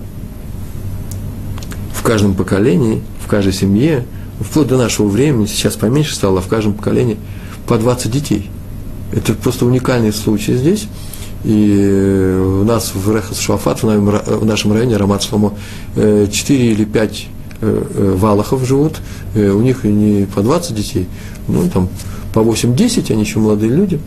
[1.92, 4.06] в каждом поколении, в каждой семье,
[4.38, 7.16] вплоть до нашего времени, сейчас поменьше стало, в каждом поколении
[7.66, 8.50] по 20 детей.
[9.12, 10.86] Это просто уникальный случай здесь.
[11.44, 15.54] И у нас в Рехас Шуафат, в нашем районе, Рамат Шломо,
[15.94, 18.96] 4 или 5 э, э, валахов живут,
[19.34, 21.08] э, у них не по 20 детей,
[21.48, 21.88] ну, там,
[22.32, 24.00] по 8-10, они еще молодые люди,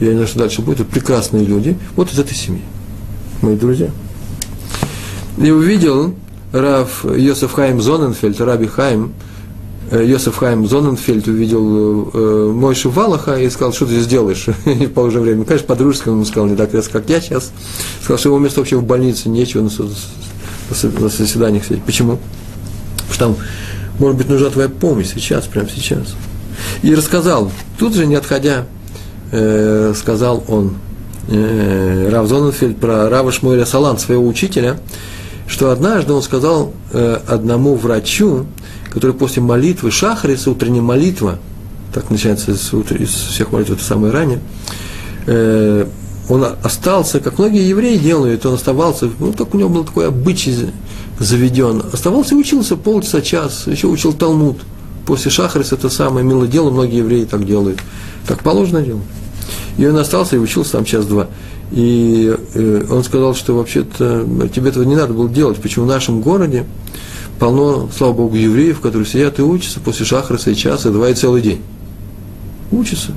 [0.00, 2.62] не знаю, что дальше будет, это прекрасные люди, вот из этой семьи,
[3.40, 3.90] мои друзья.
[5.38, 6.14] И увидел,
[6.52, 9.12] Рав Йосеф Хайм Зоненфельд, Раби Хайм,
[9.90, 14.46] э, Йосеф Хайм Зоненфельд увидел э, Мойшу Валаха и сказал, что ты здесь делаешь
[14.94, 15.44] по уже время.
[15.44, 17.52] Конечно, по-дружески он ему сказал, не так резко, как я сейчас.
[18.02, 19.70] Сказал, что его место вообще в больнице, нечего на,
[21.00, 21.82] на заседаниях сидеть.
[21.84, 22.18] Почему?
[23.22, 23.36] Там,
[24.00, 26.16] может быть, нужна твоя помощь сейчас, прямо сейчас.
[26.82, 28.64] И рассказал, тут же, не отходя,
[29.30, 30.74] э, сказал он,
[31.28, 34.80] э, Рав Зоненфельд про Рава Шмуэля Салан, своего учителя,
[35.46, 38.46] что однажды он сказал э, одному врачу,
[38.90, 41.38] который после молитвы, шахриса, утренняя молитва,
[41.94, 44.40] так начинается из, из всех молитв, это самое ранее,
[45.26, 45.86] э,
[46.28, 50.72] он остался, как многие евреи делают, он оставался, ну, так у него был такой обычай
[51.22, 54.58] заведен, оставался и учился полчаса, час, еще учил Талмуд.
[55.06, 57.80] После шахриса это самое милое дело, многие евреи так делают.
[58.26, 59.02] Так положено делать.
[59.78, 61.28] И он остался и учился там час-два.
[61.72, 65.58] И э, он сказал, что вообще-то тебе этого не надо было делать.
[65.60, 66.66] Почему в нашем городе
[67.38, 71.42] полно, слава Богу, евреев, которые сидят и учатся после шахраса и часа, два и целый
[71.42, 71.62] день.
[72.70, 73.12] Учатся.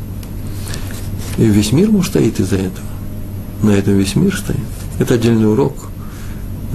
[1.37, 2.87] И весь мир, может, стоит из-за этого.
[3.61, 4.57] На этом весь мир стоит.
[4.99, 5.73] Это отдельный урок.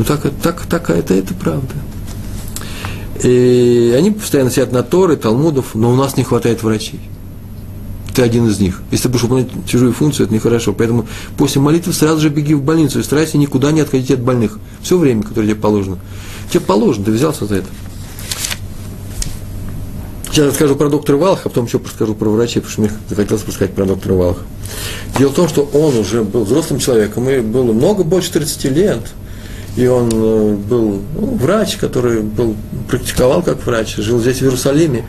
[0.00, 1.74] Ну так, так, так это, это правда.
[3.22, 7.00] И они постоянно сидят на Торы, Талмудов, но у нас не хватает врачей
[8.14, 8.80] ты один из них.
[8.90, 10.72] Если ты будешь выполнять чужую функцию, это нехорошо.
[10.72, 14.58] Поэтому после молитвы сразу же беги в больницу и старайся никуда не отходить от больных.
[14.82, 15.98] Все время, которое тебе положено.
[16.50, 17.68] Тебе положено, ты взялся за это.
[20.30, 23.46] Сейчас расскажу про доктора Валаха, а потом еще расскажу про врачей, потому что мне захотелось
[23.46, 24.42] рассказать про доктора Валаха.
[25.18, 29.00] Дело в том, что он уже был взрослым человеком, и было много больше 30 лет.
[29.80, 32.54] И он э, был ну, врач, который был,
[32.86, 35.06] практиковал как врач, жил здесь, в Иерусалиме,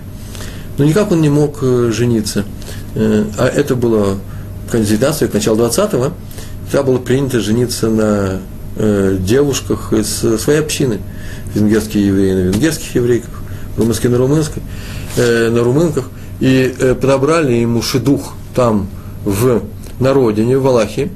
[0.77, 2.45] но никак он не мог э, жениться.
[2.95, 4.17] Э, а это было
[4.71, 6.13] конец 19 века, начало 20-го,
[6.71, 8.39] тогда было принято жениться на
[8.77, 10.07] девушках из
[10.41, 10.99] своей общины.
[11.53, 13.41] Венгерские евреи на венгерских еврейках,
[13.75, 14.63] румынские на румынской,
[15.17, 16.05] на румынках.
[16.39, 18.87] И подобрали ему шедух там,
[19.25, 19.61] в,
[19.99, 21.11] на родине, в Валахии.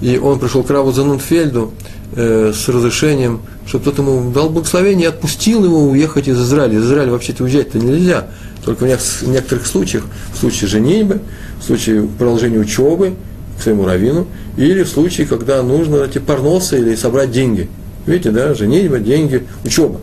[0.00, 1.72] И он пришел к Раву Занунфельду,
[2.16, 6.78] э, с разрешением, чтобы тот ему дал благословение и отпустил его уехать из Израиля.
[6.78, 8.28] Из Израиля вообще-то уезжать-то нельзя.
[8.64, 10.04] Только в некоторых случаях,
[10.34, 11.20] в случае женитьбы,
[11.60, 13.14] в случае продолжения учебы
[13.58, 17.68] к своему раввину, или в случае, когда нужно найти парносы или собрать деньги.
[18.06, 20.00] Видите, да, женитьба, деньги, учеба.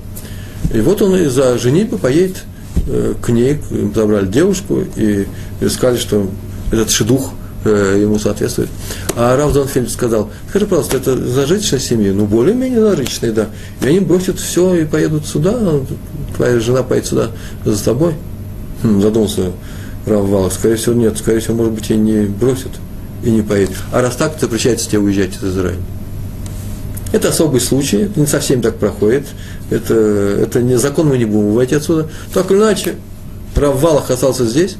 [0.73, 2.43] И вот он из-за женитьбы поедет
[2.87, 3.59] э, к ней,
[3.93, 5.27] забрали девушку и
[5.69, 6.29] сказали, что
[6.71, 7.31] этот шедух–
[7.65, 8.69] Э, ему соответствует.
[9.15, 12.13] А Рав Донфельд сказал, скажи, пожалуйста, это зажиточная семья?
[12.13, 13.47] Ну, более-менее зажиточная, да.
[13.81, 15.59] И они бросят все и поедут сюда,
[16.35, 17.31] твоя жена поедет сюда
[17.65, 18.13] за тобой.
[18.83, 19.51] Хм, задумался
[20.05, 22.71] Рав Валах, скорее всего, нет, скорее всего, может быть, и не бросят,
[23.23, 23.75] и не поедет.
[23.91, 25.79] А раз так, запрещается тебе уезжать из Израиля.
[27.11, 29.25] Это особый случай, это не совсем так проходит,
[29.71, 32.07] это, это не закон, мы не будем выводить отсюда.
[32.33, 32.95] Так или иначе,
[33.55, 34.77] Рав Валах остался здесь,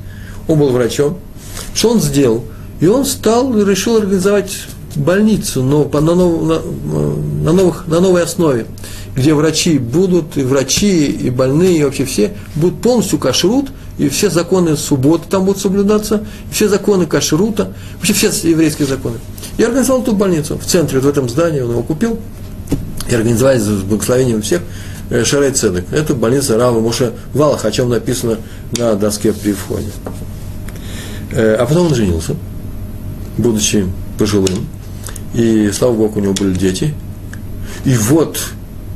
[0.48, 1.18] он был врачом.
[1.74, 2.44] Что он сделал?
[2.80, 4.52] И он стал и решил организовать
[4.96, 6.60] больницу но, на, нов, на,
[7.44, 8.66] на, новых, на новой основе,
[9.16, 13.68] где врачи будут, и врачи, и больные, и вообще все будут полностью кашрут,
[13.98, 19.18] и все законы субботы там будут соблюдаться, и все законы кашрута, вообще все еврейские законы.
[19.58, 22.20] Я организовал эту больницу в центре, вот в этом здании, он его купил,
[23.10, 24.62] и организовали с благословением всех
[25.10, 25.86] э, Шарай Цедек.
[25.92, 28.38] Это больница Рава Моше Валах, о чем написано
[28.72, 29.90] на доске при входе.
[31.32, 32.36] Э, а потом он женился–
[33.38, 33.86] будучи
[34.18, 34.68] пожилым,
[35.34, 36.94] и, слава Богу, у него были дети.
[37.86, 38.40] И вот,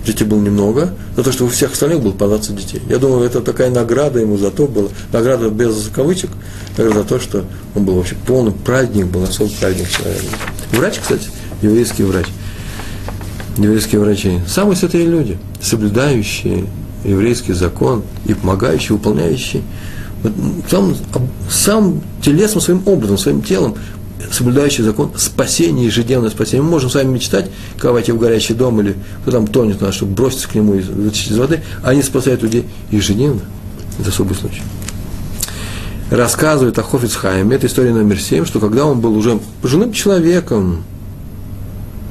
[0.06, 2.82] детей было немного, за то, что у всех остальных было по 20 детей.
[2.90, 6.30] Я думаю, это такая награда ему за то была, награда без кавычек,
[6.76, 10.26] за то, что он был вообще полный праздник, был особый праздник человека.
[10.72, 11.30] Врач, кстати,
[11.62, 12.28] еврейский врач,
[13.58, 16.66] еврейские врачи, самые святые люди, соблюдающие
[17.04, 19.64] еврейский закон и помогающие, выполняющие
[20.70, 20.96] сам,
[21.50, 23.76] сам телесным своим образом, своим телом
[24.32, 26.64] соблюдающий закон спасения, ежедневное спасение.
[26.64, 29.94] Мы можем с вами мечтать, как войти в горячий дом или кто там тонет надо,
[29.94, 31.62] чтобы броситься к нему и вытащить из воды.
[31.84, 33.42] Они спасают людей ежедневно.
[34.00, 34.62] Это особый случай.
[36.10, 40.84] Рассказывает о Хофицхайме, это история номер семь, что когда он был уже пожилым человеком,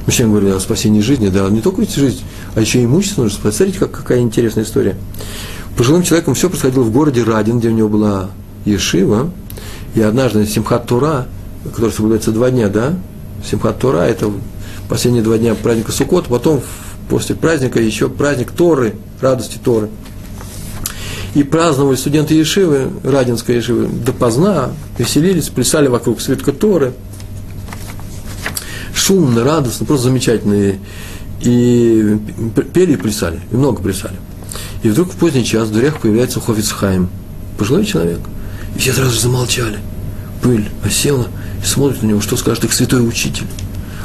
[0.07, 2.21] мы сегодня говорили о спасении жизни, да, не только ведь жизнь,
[2.55, 3.57] а еще и имущество нужно спасать.
[3.57, 4.95] Смотрите, как, какая интересная история.
[5.77, 8.31] Пожилым человеком все происходило в городе Радин, где у него была
[8.65, 9.29] Ешива,
[9.93, 11.27] и однажды Симхат Тура–
[11.63, 12.93] который соблюдается два дня, да?
[13.49, 14.31] Симхат Тора– это
[14.89, 16.61] последние два дня праздника Суккот, потом
[17.09, 19.89] после праздника еще праздник Торы, радости Торы.
[21.33, 26.93] И праздновали студенты Ешивы, Радинской Ешивы, допоздна, веселились, плясали вокруг свитка Торы.
[28.93, 30.79] Шумно, радостно, просто замечательные.
[31.41, 32.19] И
[32.73, 34.17] пели и плясали, и много плясали.
[34.83, 37.09] И вдруг в поздний час в дверях появляется Хофицхайм,
[37.57, 38.19] пожилой человек.
[38.75, 39.79] И все сразу же замолчали.
[40.41, 41.27] Пыль осела–
[41.61, 43.47] и смотрит на него, что скажет их святой учитель.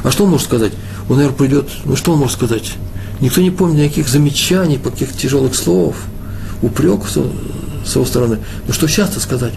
[0.02, 0.72] А что он может сказать?
[1.08, 2.74] Он, наверное, придет, ну что он может сказать?
[3.20, 5.96] Никто не помнит никаких замечаний, каких тяжелых слов,
[6.62, 8.38] упреков с, его стороны.
[8.66, 9.54] Ну что сейчас-то сказать?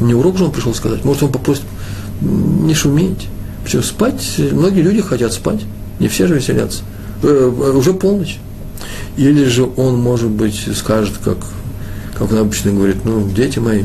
[0.00, 1.04] Не урок же он пришел сказать.
[1.04, 1.64] Может, он попросит
[2.20, 3.28] не шуметь.
[3.62, 4.38] Почему спать?
[4.52, 5.60] Многие люди хотят спать.
[5.98, 6.82] Не все же веселятся.
[7.22, 8.38] Э, э, уже полночь.
[9.16, 11.38] Или же он, может быть, скажет, как,
[12.18, 13.84] как он обычно говорит, ну, дети мои,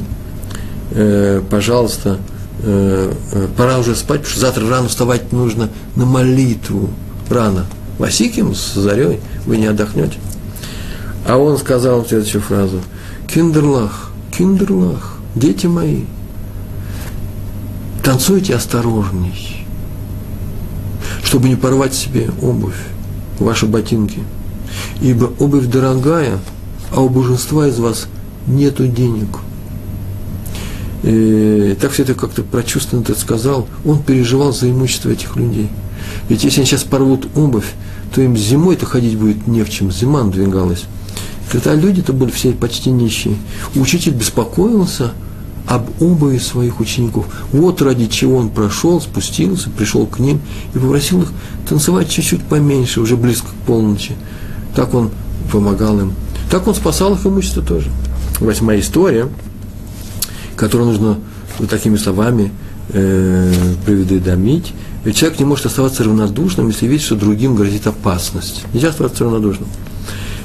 [0.91, 2.17] э, пожалуйста,
[2.61, 6.89] пора уже спать, потому что завтра рано вставать нужно на молитву.
[7.29, 7.65] Рано.
[7.97, 10.17] Васиким с зарей вы не отдохнете.
[11.27, 12.81] А он сказал следующую фразу.
[13.27, 16.03] Киндерлах, киндерлах, дети мои,
[18.03, 19.67] танцуйте осторожней,
[21.23, 22.81] чтобы не порвать себе обувь,
[23.37, 24.19] ваши ботинки.
[25.01, 26.39] Ибо обувь дорогая,
[26.91, 28.07] а у божества из вас
[28.47, 29.27] нету денег–
[31.03, 35.69] и так все это как-то прочувственно это сказал, он переживал за имущество этих людей.
[36.27, 37.71] Ведь если они сейчас порвут обувь,
[38.13, 40.85] то им зимой-то ходить будет не в чем, зима надвигалась.
[41.51, 43.35] Когда люди-то были все почти нищие.
[43.75, 45.13] Учитель беспокоился
[45.65, 47.25] об обуви своих учеников.
[47.51, 50.41] Вот ради чего он прошел, спустился, пришел к ним
[50.73, 51.31] и попросил их
[51.67, 54.13] танцевать чуть-чуть поменьше, уже близко к полночи.
[54.75, 55.11] Так он
[55.51, 56.13] помогал им.
[56.51, 57.89] Так он спасал их имущество тоже.
[58.39, 59.29] Восьмая история–
[60.59, 61.17] которую нужно
[61.57, 62.51] вот такими словами
[62.89, 63.53] э,
[63.85, 64.73] приведомить.
[65.05, 68.63] И человек не может оставаться равнодушным, если видит, что другим грозит опасность.
[68.73, 69.69] Нельзя оставаться равнодушным.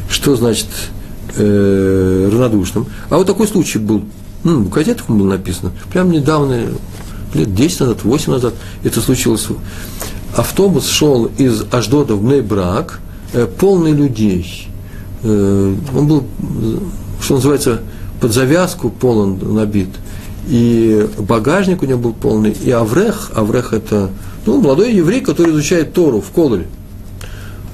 [0.08, 0.68] Что значит
[1.36, 2.86] э, равнодушным?
[3.10, 4.04] А вот такой случай был,
[4.44, 6.68] ну, в газетах было написано, прямо недавно,
[7.34, 8.54] лет 10 назад, 8 назад
[8.84, 9.48] это случилось.
[10.36, 13.00] Автобус шел из Аждода в Нейбрак,
[13.32, 14.68] э, полный людей.
[15.24, 16.24] Э, он был,
[17.20, 17.80] что называется,
[18.24, 19.90] под завязку полон набит.
[20.48, 24.08] И багажник у него был полный, и Аврех, Аврех это
[24.46, 26.66] ну, молодой еврей, который изучает Тору в Колоре.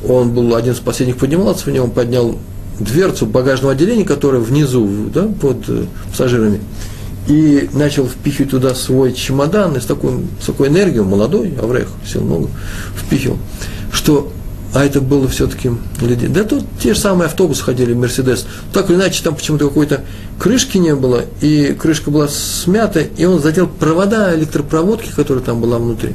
[0.09, 2.37] Он был один из последних поднимался в нем, поднял
[2.81, 6.59] дверцу багажного отделения, которое внизу, да, под э, пассажирами,
[7.29, 12.23] и начал впихивать туда свой чемодан и с такой, с такой энергией, молодой, Аврех, сил
[12.23, 12.49] много,
[12.97, 13.39] впихивал,
[13.93, 14.33] что
[14.73, 16.29] а это было все-таки людей.
[16.29, 18.47] Да тут те же самые автобусы ходили, Мерседес.
[18.73, 20.03] Так или иначе, там почему-то какой-то
[20.39, 25.79] крышки не было, и крышка была смята, и он задел провода электропроводки, которая там была
[25.79, 26.15] внутри.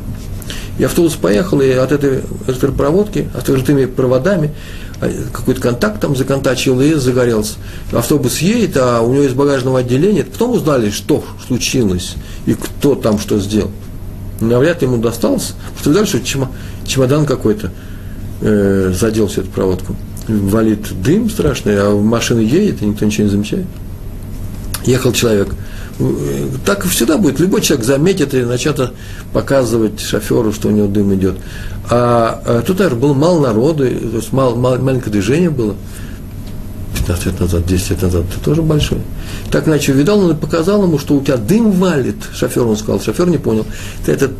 [0.77, 4.53] И автобус поехал, и от этой электропроводки, открытыми проводами,
[5.01, 7.55] а, какой-то контакт там законтачил и загорелся.
[7.91, 13.19] Автобус едет, а у него из багажного отделения, потом узнали, что случилось и кто там
[13.19, 13.71] что сделал.
[14.39, 16.49] Навряд ли ему досталось, потому что что
[16.85, 17.71] чемодан какой-то
[18.41, 19.95] э, задел всю эту проводку.
[20.27, 23.65] Валит дым страшный, а машина едет, и никто ничего не замечает.
[24.85, 25.49] Ехал человек.
[26.65, 27.39] Так всегда будет.
[27.39, 28.91] Любой человек заметит и начнет
[29.31, 31.35] показывать шоферу, что у него дым идет.
[31.89, 35.75] А, а тут, наверное, было мало народу, то есть мало, мало, маленькое движение было.
[37.05, 38.97] 15 лет назад, 10 лет назад, ты тоже большой.
[39.51, 42.17] Так иначе увидал, он и показал ему, что у тебя дым валит.
[42.33, 43.65] Шофер, он сказал, шофер не понял.
[44.07, 44.31] Этот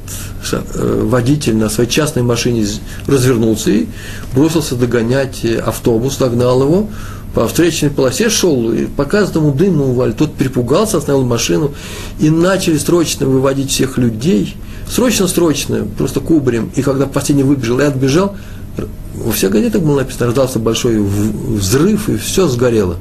[0.52, 2.66] э, водитель на своей частной машине
[3.06, 3.88] развернулся и
[4.34, 6.90] бросился догонять автобус, догнал его,
[7.36, 10.18] по встречной полосе шел, и показывает ему дым ему валит.
[10.18, 11.72] Тот перепугался, остановил машину,
[12.20, 14.56] и начали срочно выводить всех людей.
[14.90, 16.72] Срочно-срочно, просто кубарем.
[16.76, 18.36] И когда последний выбежал и отбежал,
[19.14, 22.98] во всех газетах было написано, раздался большой взрыв, и все сгорело.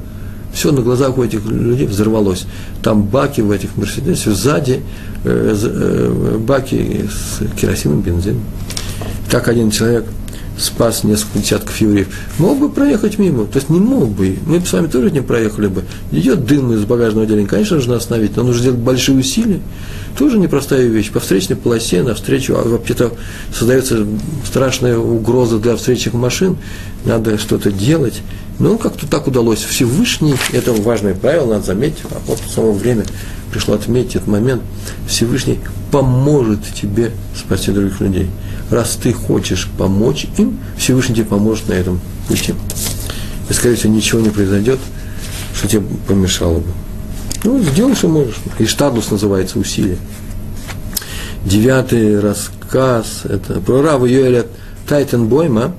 [0.53, 2.45] Все на глазах у этих людей взорвалось.
[2.81, 4.81] Там баки в этих Мерседесе, сзади
[5.25, 8.41] э, э, баки с керосином, бензином.
[9.29, 10.05] Так один человек
[10.57, 14.65] спас несколько десятков евреев, мог бы проехать мимо, то есть не мог бы, мы бы
[14.65, 15.83] с вами тоже не проехали бы.
[16.11, 19.59] Идет дым из багажного отделения, конечно, нужно остановить, но нужно сделать большие усилия.
[20.17, 21.11] Тоже непростая вещь.
[21.11, 23.11] По встречной полосе, навстречу, а вообще-то
[23.53, 24.07] создается
[24.45, 26.55] страшная угроза для встречных машин,
[27.03, 28.21] надо что-то делать.
[28.57, 29.59] Но как-то так удалось.
[29.59, 33.03] Всевышний, это важное правило, надо заметить, а вот в само время
[33.51, 34.61] пришло отметить этот момент,
[35.07, 35.59] Всевышний
[35.91, 38.27] поможет тебе спасти других людей.
[38.71, 42.55] Раз ты хочешь помочь им, Всевышний тебе поможет на этом пути.
[43.49, 44.79] И, скорее всего, ничего не произойдет,
[45.55, 46.71] что тебе помешало бы.
[47.43, 48.37] Ну, сделай, что можешь.
[48.57, 49.97] И штадлус называется усилие.
[51.45, 54.47] Девятый рассказ, это про Раву Йоэля
[54.87, 55.75] Тайтенбойма,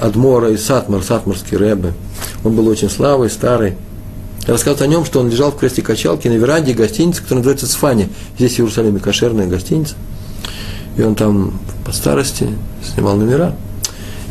[0.00, 1.92] Адмора и Сатмар, Сатмарский Рэбе.
[2.42, 3.74] Он был очень славый, старый.
[4.46, 8.08] Рассказывает о нем, что он лежал в кресле качалки на веранде гостиницы, которая называется Сфани.
[8.38, 9.94] Здесь в Иерусалиме кошерная гостиница.
[10.96, 12.48] И он там по старости
[12.82, 13.54] снимал номера.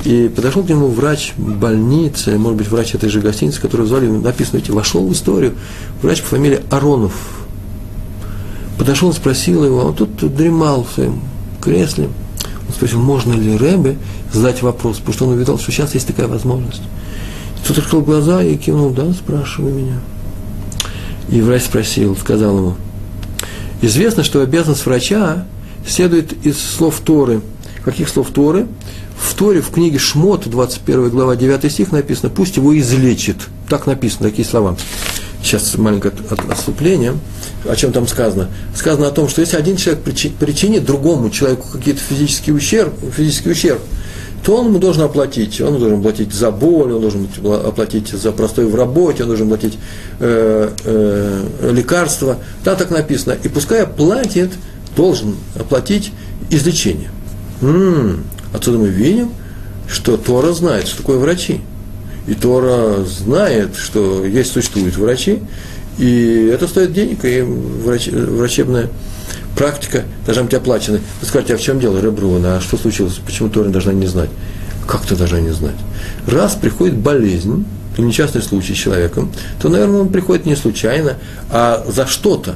[0.06, 4.58] И подошел к нему врач больницы, может быть, врач этой же гостиницы, который звали, написано,
[4.58, 5.56] видите, вошел в историю,
[6.02, 7.14] врач по фамилии Аронов.
[8.78, 11.20] Подошел, спросил его, он тут дремал в своем
[11.62, 12.08] кресле.
[12.68, 13.98] Он спросил, можно ли Рэбе
[14.32, 16.82] задать вопрос, потому что он увидел, что сейчас есть такая возможность.
[17.68, 20.00] Тот открыл глаза и кивнул, да, спрашивай меня.
[21.30, 22.76] И врач спросил, сказал ему,
[23.82, 25.46] известно, что обязанность врача
[25.90, 27.42] следует из слов Торы.
[27.84, 28.68] Каких слов Торы?
[29.18, 33.38] В Торе, в книге Шмот, 21 глава, 9 стих написано, пусть его излечит.
[33.68, 34.78] Так написано, такие слова.
[35.44, 36.14] Сейчас маленькое
[36.50, 37.16] отступление.
[37.68, 38.50] О чем там сказано?
[38.76, 43.82] Сказано о том, что если один человек причинит другому человеку какие-то физический ущерб, физический ущерб,
[44.46, 45.60] то он ему должен оплатить.
[45.60, 49.78] Он должен платить за боль, он должен оплатить за простой в работе, он должен платить
[50.20, 52.38] э, э, лекарства.
[52.64, 53.38] Да, так написано.
[53.44, 54.52] И пускай платит,
[54.96, 56.12] должен оплатить
[56.50, 57.10] излечение.
[57.62, 58.24] М-м,
[58.54, 59.32] Отсюда мы видим,
[59.88, 61.62] что Тора знает, что такое врачи.
[62.28, 65.40] И Тора знает, что есть, существуют врачи,
[65.98, 68.90] и это стоит денег, и врач, врачебная
[69.56, 71.00] практика должна быть оплачена.
[71.22, 74.30] Вы скажете, а в чем дело, Реброна, а что случилось, почему Тора должна не знать?
[74.88, 75.76] Как ты должна не знать?
[76.28, 77.66] Раз приходит болезнь,
[77.98, 79.32] или несчастный случай с человеком,
[79.62, 81.18] то, наверное, он приходит не случайно,
[81.50, 82.56] а за что-то.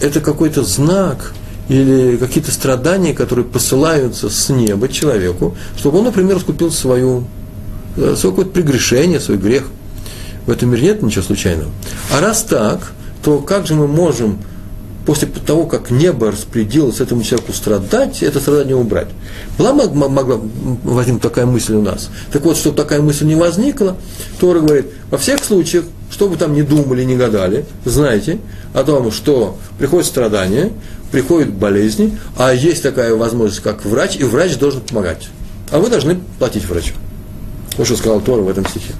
[0.00, 1.34] Это какой-то знак,
[1.72, 7.24] или какие-то страдания, которые посылаются с неба человеку, чтобы он, например, скупил свою,
[7.96, 9.64] э, свое какое-то прегрешение, свой грех.
[10.44, 11.70] В этом мире нет ничего случайного.
[12.12, 12.92] А раз так,
[13.24, 14.38] то как же мы можем
[15.06, 19.08] после того, как небо распределилось этому человеку страдать, это страдание убрать.
[19.56, 20.40] Была могла
[20.84, 22.10] возникнуть такая мысль у нас.
[22.32, 23.96] Так вот, чтобы такая мысль не возникла,
[24.38, 28.38] Тора говорит, во всех случаях, что вы там не думали, не гадали, знайте
[28.74, 30.70] о том, что приходит страдание,
[31.12, 35.28] приходят болезни, а есть такая возможность, как врач, и врач должен помогать.
[35.70, 36.94] А вы должны платить врачу.
[37.76, 38.94] Вот что сказал Тора в этом стихе.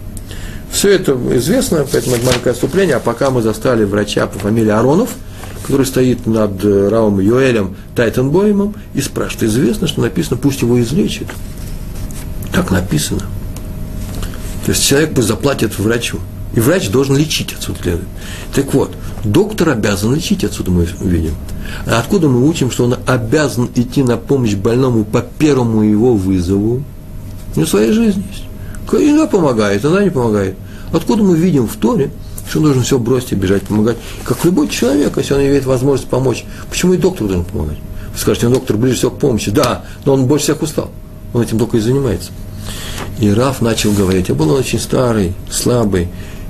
[0.70, 2.96] Все это известно, поэтому это маленькое отступление.
[2.96, 5.10] А пока мы застали врача по фамилии Аронов,
[5.66, 11.28] который стоит над э, Раум Йоэлем Тайтенбоймом и спрашивает, известно, что написано, пусть его излечит.
[12.52, 13.20] Так написано.
[14.64, 16.20] То есть человек пусть заплатит врачу.
[16.54, 18.08] И врач должен лечить отсюда следует.
[18.54, 18.92] Так вот,
[19.24, 21.34] доктор обязан лечить, отсюда мы видим.
[21.86, 26.82] А откуда мы учим, что он обязан идти на помощь больному по первому его вызову?
[27.54, 28.44] У него своя жизнь есть.
[28.92, 30.56] Иногда помогает, иногда не помогает.
[30.92, 32.10] Откуда мы видим в Торе,
[32.48, 33.96] что нужно все бросить и бежать помогать?
[34.24, 37.78] Как любой человек, если он имеет возможность помочь, почему и доктор должен помогать?
[38.12, 39.50] Вы скажете, ну, доктор ближе всего к помощи.
[39.50, 40.90] Да, но он больше всех устал.
[41.32, 42.30] Он этим только и занимается.
[43.18, 46.08] И Раф начал говорить, а был он очень старый, слабый,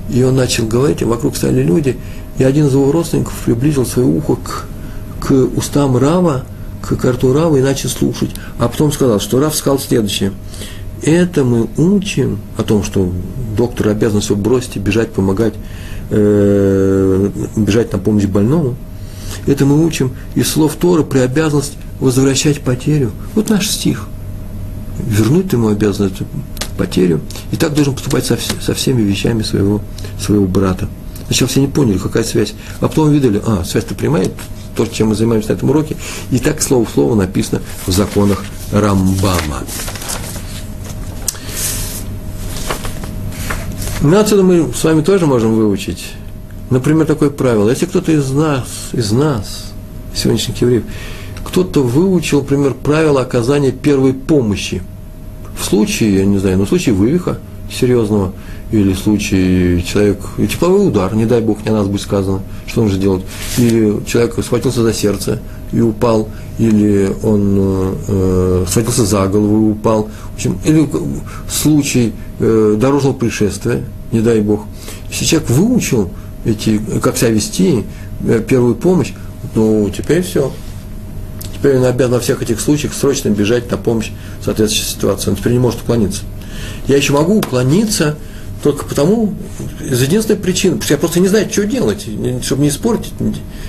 [0.09, 1.97] и он начал говорить, и вокруг стали люди,
[2.37, 4.65] и один из его родственников приблизил свое ухо к,
[5.19, 6.43] к устам Рава,
[6.81, 8.31] к карту Рава и начал слушать.
[8.59, 10.33] А потом сказал, что Рав сказал следующее.
[11.01, 13.11] Это мы учим о том, что
[13.57, 15.53] доктор обязан все бросить и бежать, помогать,
[16.09, 18.75] э, бежать на помощь больному.
[19.45, 23.11] Это мы учим из слов Тора при обязанности возвращать потерю.
[23.35, 24.07] Вот наш стих.
[25.05, 26.21] Вернуть ему обязанность
[26.83, 27.21] потерю.
[27.51, 29.81] И так должен поступать со, со всеми вещами своего,
[30.19, 30.89] своего брата.
[31.27, 32.53] Сначала все не поняли, какая связь.
[32.81, 34.29] А потом увидели, а, связь-то прямая,
[34.75, 35.95] то, чем мы занимаемся на этом уроке.
[36.29, 39.63] И так слово в слово написано в законах Рамбама.
[44.01, 46.11] Ну, отсюда мы с вами тоже можем выучить,
[46.69, 47.69] например, такое правило.
[47.69, 49.71] Если кто-то из нас, из нас,
[50.13, 50.83] сегодняшних евреев,
[51.45, 54.83] кто-то выучил, например, правило оказания первой помощи–
[55.57, 57.37] в случае, я не знаю, ну, в случае вывиха
[57.71, 58.33] серьезного,
[58.71, 62.81] или в случае человек, тепловой удар, не дай бог, не о нас будет сказано, что
[62.81, 63.23] он же делать,
[63.57, 65.39] или человек схватился за сердце
[65.71, 66.29] и упал,
[66.59, 70.87] или он э, схватился за голову и упал, в общем, или
[71.49, 74.65] случай э, дорожного происшествия, не дай бог.
[75.09, 76.09] Если человек выучил
[76.45, 77.83] эти, как себя вести,
[78.25, 79.13] э, первую помощь,
[79.55, 80.51] ну, теперь все,
[81.63, 84.11] теперь он обязан во всех этих случаях срочно бежать на помощь
[84.43, 85.29] соответствующей ситуации.
[85.29, 86.23] Он теперь не может уклониться.
[86.89, 88.17] Я еще могу уклониться
[88.63, 89.33] только потому,
[89.81, 92.07] из единственной причины, потому что я просто не знаю, что делать,
[92.41, 93.11] чтобы не испортить.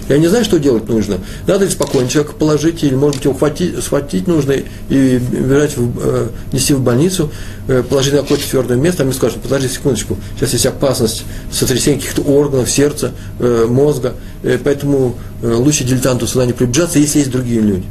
[0.09, 1.19] Я не знаю, что делать нужно.
[1.49, 4.55] Надо ли спокойно человека положить, или, может быть, его хватить, схватить нужно
[4.89, 7.33] и бежать, в, э, нести в больницу,
[7.67, 11.99] э, положить на какое-то твердое место, а мне скажут, подожди секундочку, сейчас есть опасность сотрясения
[11.99, 14.15] каких-то органов, сердца, э, мозга,
[14.45, 17.85] э, поэтому э, лучше дилетанту сюда не приближаться, если есть другие люди.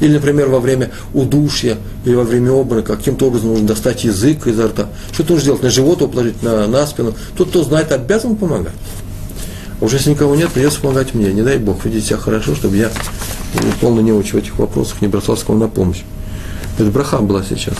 [0.00, 4.68] Или, например, во время удушья или во время обморока каким-то образом нужно достать язык изо
[4.68, 4.88] рта.
[5.12, 5.62] Что ты нужно делать?
[5.62, 7.14] На живот его положить, на, на спину.
[7.36, 8.74] Тот, кто знает, обязан помогать.
[9.80, 11.32] А уже если никого нет, придется помогать мне.
[11.32, 12.90] Не дай Бог, ведите себя хорошо, чтобы я
[13.80, 16.02] полно неуч в этих вопросах не бросался к вам на помощь.
[16.78, 17.76] Это браха была сейчас.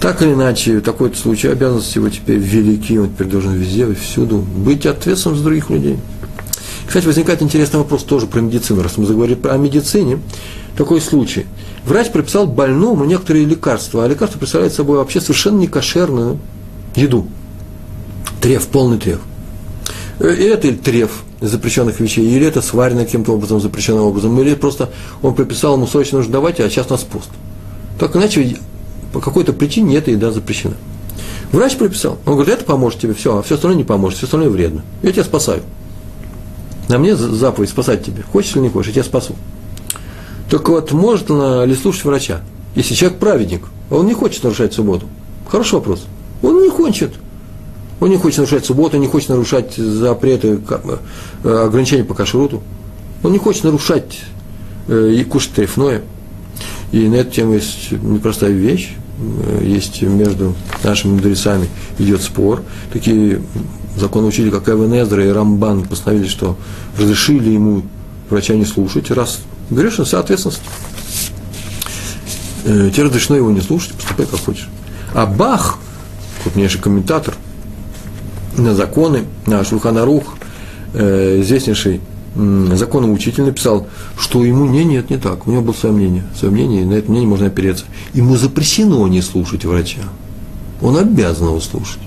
[0.00, 4.86] Так или иначе, такой случай, обязанности его теперь велики, он теперь должен везде всюду быть
[4.86, 5.98] ответственным за других людей.
[6.90, 8.82] Кстати, возникает интересный вопрос тоже про медицину.
[8.82, 10.18] Раз мы заговорили про медицине,
[10.76, 11.46] такой случай.
[11.84, 16.40] Врач прописал больному некоторые лекарства, а лекарство представляет собой вообще совершенно некошерную
[16.96, 17.28] еду.
[18.40, 19.20] Треф, полный треф.
[20.18, 24.90] Э, и это треф запрещенных вещей, или это сварено каким-то образом, запрещенным образом, или просто
[25.22, 27.30] он прописал ему срочно нужно давать, а сейчас у нас пост.
[28.00, 28.58] Так иначе
[29.12, 30.74] по какой-то причине эта еда запрещена.
[31.52, 32.18] Врач прописал.
[32.26, 34.82] Он говорит, это поможет тебе, все, а все остальное не поможет, все остальное вредно.
[35.04, 35.62] Я тебя спасаю.
[36.90, 38.24] На мне заповедь спасать тебя.
[38.32, 39.36] Хочешь или не хочешь, я тебя спасу.
[40.50, 42.40] Так вот, может ли слушать врача?
[42.74, 45.06] Если человек праведник, а он не хочет нарушать субботу.
[45.48, 46.04] Хороший вопрос.
[46.42, 47.12] Он не хочет.
[48.00, 50.58] Он не хочет нарушать субботу, не хочет нарушать запреты,
[51.44, 52.60] э, ограничения по кашруту.
[53.22, 54.18] Он не хочет нарушать
[54.88, 56.02] э, и кушать трефное.
[56.90, 58.96] И на эту тему есть непростая вещь.
[59.20, 61.68] Э, есть между нашими мудрецами
[62.00, 62.62] идет спор.
[62.92, 63.42] Такие
[64.00, 66.56] законы учили, как Эвен и Рамбан постановили, что
[66.98, 67.82] разрешили ему
[68.28, 69.40] врача не слушать, раз
[69.70, 70.60] Говоришь, что соответственность.
[72.64, 74.68] Э, тебе разрешено его не слушать, поступай как хочешь.
[75.14, 75.78] А Бах,
[76.42, 77.34] крупнейший комментатор
[78.56, 80.24] на законы, на Шулханарух,
[80.92, 82.00] э, известнейший
[82.34, 83.86] э, законный учитель написал,
[84.18, 85.46] что ему не, нет, не так.
[85.46, 86.24] У него было свое мнение.
[86.36, 87.84] Свое мнение, и на это мнение можно опереться.
[88.12, 90.02] Ему запрещено не слушать врача.
[90.82, 92.00] Он обязан его слушать.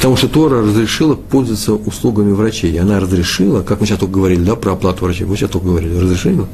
[0.00, 2.80] Потому что Тора разрешила пользоваться услугами врачей.
[2.80, 5.94] Она разрешила, как мы сейчас только говорили, да, про оплату врачей, мы сейчас только говорили,
[5.94, 6.48] разрешила.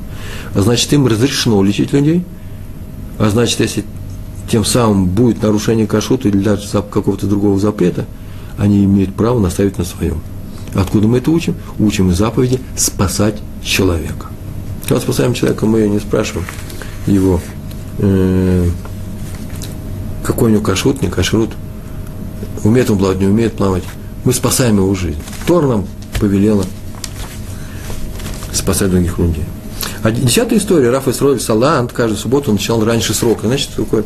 [0.56, 2.24] А значит, им разрешено лечить людей.
[3.20, 3.84] А значит, если
[4.50, 8.06] тем самым будет нарушение кашута или даже какого-то другого запрета,
[8.58, 10.20] они имеют право наставить на своем.
[10.74, 11.54] Откуда мы это учим?
[11.78, 14.26] Учим из заповеди спасать человека.
[14.88, 16.48] Когда спасаем человека, мы не спрашиваем
[17.06, 17.40] его,
[17.98, 18.68] э,
[20.24, 21.50] какой у него кашрут, не кашрут,
[22.66, 23.84] умеет он плавать, не умеет плавать.
[24.24, 25.18] Мы спасаем его жизнь.
[25.46, 25.86] Тор нам
[26.20, 26.64] повелела
[28.52, 29.44] спасать других людей.
[30.02, 30.90] А десятая история.
[30.90, 33.46] Раф Исроэль Салант каждую субботу начинал раньше срока.
[33.46, 34.04] Значит, такое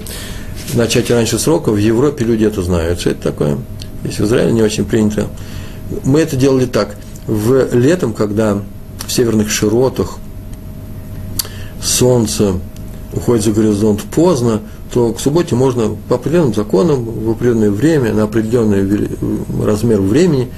[0.75, 1.71] начать раньше срока.
[1.71, 3.01] В Европе люди это знают.
[3.01, 3.59] Что это такое?
[4.05, 5.29] Если в Израиле не очень принято.
[6.05, 6.97] Мы это делали так.
[7.27, 8.59] В летом, когда
[9.07, 10.19] в северных широтах
[11.83, 12.55] солнце
[13.13, 14.61] уходит за горизонт поздно,
[14.93, 19.09] то к субботе можно по определенным законам, в определенное время, на определенный
[19.64, 20.49] размер времени,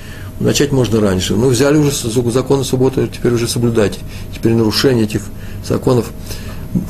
[0.40, 1.34] начать можно раньше.
[1.34, 1.90] Ну, взяли уже
[2.30, 3.98] законы субботы, теперь уже соблюдайте.
[4.34, 5.22] Теперь нарушение этих
[5.66, 6.10] законов,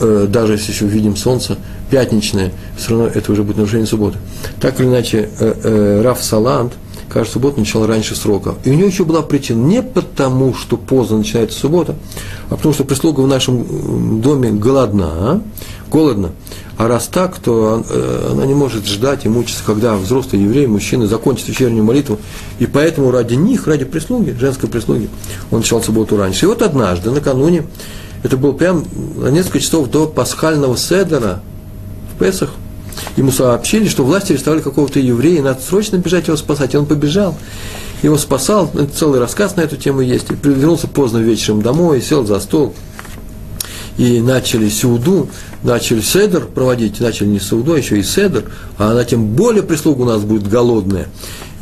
[0.00, 1.58] э, даже если еще видим солнце,
[1.90, 4.18] пятничное, все равно это уже будет нарушение субботы.
[4.60, 6.72] Так или иначе, э, э, Раф Салант,
[7.12, 8.54] каждую субботу начал раньше срока.
[8.64, 11.94] И у него еще была причина не потому, что поздно начинается суббота,
[12.48, 15.42] а потому что прислуга в нашем доме голодна,
[15.90, 16.32] голодна.
[16.78, 21.06] А раз так, то э, она не может ждать и мучиться, когда взрослые евреи, мужчины
[21.06, 22.18] закончат вечернюю молитву.
[22.58, 25.10] И поэтому ради них, ради прислуги, женской прислуги,
[25.50, 26.46] он начал субботу раньше.
[26.46, 27.66] И вот однажды, накануне,
[28.22, 28.84] это было прям
[29.16, 31.42] на несколько часов до пасхального седера
[32.14, 32.50] в Песах,
[33.16, 36.74] ему сообщили, что власти арестовали какого-то еврея, и надо срочно бежать его спасать.
[36.74, 37.36] И он побежал,
[38.02, 42.40] его спасал, целый рассказ на эту тему есть, и вернулся поздно вечером домой, сел за
[42.40, 42.74] стол,
[43.98, 45.28] и начали сеуду,
[45.62, 50.02] начали седер проводить, начали не сеуду, а еще и седер, а она тем более прислуга
[50.02, 51.08] у нас будет голодная.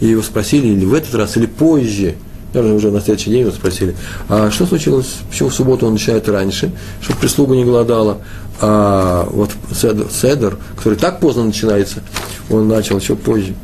[0.01, 2.15] И его спросили, или в этот раз, или позже,
[2.53, 3.95] наверное, уже на следующий день его спросили,
[4.29, 8.19] а что случилось, почему в субботу он начинает раньше, чтобы прислуга не голодала,
[8.61, 12.03] а вот седер, седер, который так поздно начинается,
[12.51, 13.55] он начал еще позже.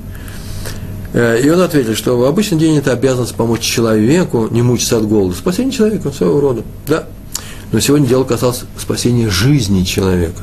[1.12, 5.06] Э, и он ответил, что в обычный день это обязанность помочь человеку не мучиться от
[5.06, 6.62] голода, спасение человека своего рода.
[6.86, 7.06] Да,
[7.72, 10.42] но сегодня дело касалось спасения жизни человека.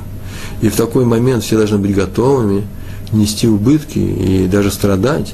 [0.62, 2.66] И в такой момент все должны быть готовыми
[3.12, 5.34] нести убытки и даже страдать.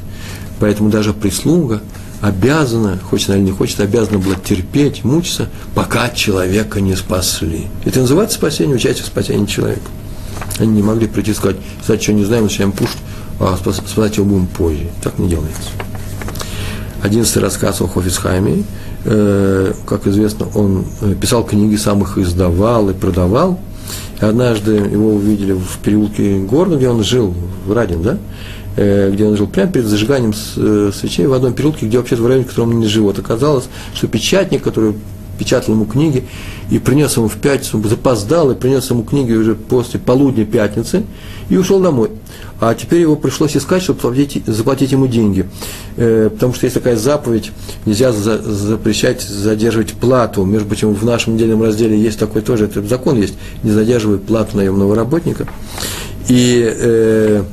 [0.60, 1.82] Поэтому даже прислуга
[2.22, 7.67] обязана, хочет или не хочет, обязана была терпеть, мучиться, пока человека не спасли.
[7.86, 9.89] Это называется спасение, участие в спасении человека.
[10.57, 12.97] Они не могли прийти и сказать, кстати, что не знаем, начинаем пушить,
[13.39, 14.89] а спасать его будем позже.
[15.01, 15.70] Так не делается.
[17.01, 18.63] Одиннадцатый рассказ о Хофисхайме–
[19.05, 23.59] Э, как известно, он э, писал книги, сам их издавал и продавал.
[24.20, 27.34] Однажды его увидели в переулке города, где он жил,
[27.65, 28.17] в Радин, да?
[28.82, 32.45] Э, где он жил прямо перед зажиганием свечей в одном переулке, где вообще в районе,
[32.45, 33.19] в котором он не живет.
[33.19, 34.93] Оказалось, что печатник, который
[35.38, 36.23] печатал ему книги
[36.71, 41.03] и принес ему в пятницу, запоздал и принес ему книги уже после полудня пятницы
[41.49, 42.11] и ушел домой
[42.59, 45.45] а теперь его пришлось искать, чтобы заплатить, заплатить ему деньги.
[45.95, 47.51] Э, потому что есть такая заповедь,
[47.86, 50.43] нельзя за, запрещать задерживать плату.
[50.43, 54.57] Между прочим, в нашем недельном разделе есть такой тоже, этот закон есть, не задерживать плату
[54.57, 55.47] наемного работника.
[56.27, 57.43] И э,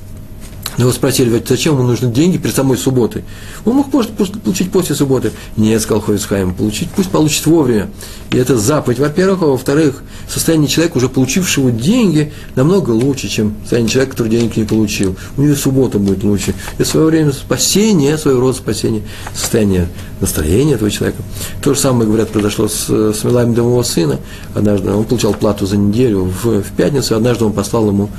[0.79, 3.25] его спросили, зачем ему нужны деньги перед самой субботой?
[3.65, 5.33] Он мог может, получить после субботы.
[5.57, 7.89] Нет, сказал Хойсхайм, получить, пусть получит вовремя.
[8.31, 13.91] И это заповедь, во-первых, а во-вторых, состояние человека, уже получившего деньги, намного лучше, чем состояние
[13.91, 15.17] человека, который денег не получил.
[15.37, 16.55] У него суббота будет лучше.
[16.75, 19.03] Это в свое время спасение, своего рода спасение,
[19.35, 19.89] состояние
[20.21, 21.23] настроения этого человека.
[21.63, 24.19] То же самое, говорят, произошло с, с Милаем его сына.
[24.55, 28.11] Однажды он получал плату за неделю в, в пятницу, однажды он послал ему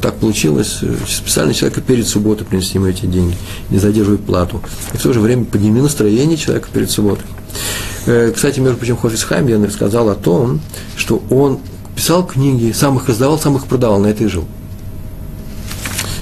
[0.00, 3.36] так получилось, специально человека перед субботой принести ему эти деньги,
[3.70, 4.60] не задерживать плату.
[4.92, 7.24] И в то же время подними настроение человека перед субботой.
[8.06, 10.60] Э, кстати, между прочим, Хофисхайм я рассказал о том,
[10.96, 11.60] что он
[11.94, 14.44] писал книги, сам их издавал, сам их продавал, на это и жил.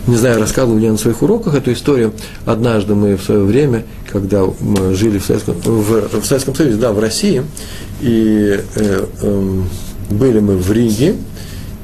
[0.06, 2.12] Не знаю, рассказывал ли я на своих уроках эту историю.
[2.44, 6.92] Однажды мы в свое время, когда мы жили в Советском, в, в Советском Союзе, да,
[6.92, 7.44] в России,
[8.00, 9.62] и э, э,
[10.10, 11.16] были мы в Риге,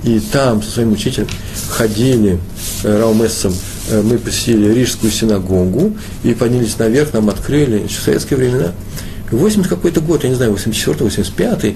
[0.06, 1.26] и там со своим учителем
[1.68, 2.38] ходили
[2.84, 3.52] э, Раумессом,
[3.90, 8.72] э, мы посетили Рижскую синагогу и поднялись наверх, нам открыли, еще в советские времена,
[9.32, 11.74] 80 какой-то год, я не знаю, 84 85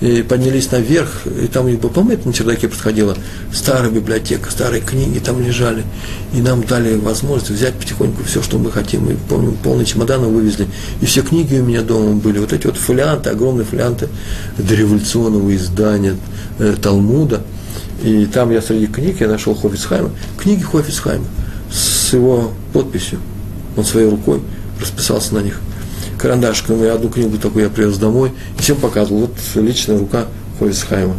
[0.00, 3.16] и поднялись наверх, и там, по-моему, на чердаке происходила
[3.52, 5.82] старая библиотека, старые книги там лежали,
[6.32, 10.68] и нам дали возможность взять потихоньку все, что мы хотим, и помню, полный чемодан вывезли,
[11.00, 14.08] и все книги у меня дома были, вот эти вот фолианты, огромные фолианты
[14.58, 16.16] дореволюционного издания
[16.60, 17.42] э, Талмуда–
[18.02, 21.24] и там я среди книг, я нашел Хофицхайма, книги Хофицхайма
[21.70, 23.18] с его подписью.
[23.76, 24.40] Он своей рукой
[24.80, 25.60] расписался на них
[26.18, 30.26] карандашком, и одну книгу такую я привез домой, и всем показывал, вот личная рука
[30.58, 31.16] Ховисхайма.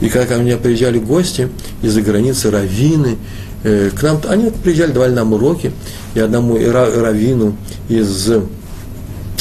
[0.00, 1.48] И когда ко мне приезжали гости
[1.82, 3.18] из-за границы, раввины,
[3.62, 5.72] э, к нам, они приезжали, давали нам уроки,
[6.14, 7.56] и одному раввину
[7.88, 8.30] из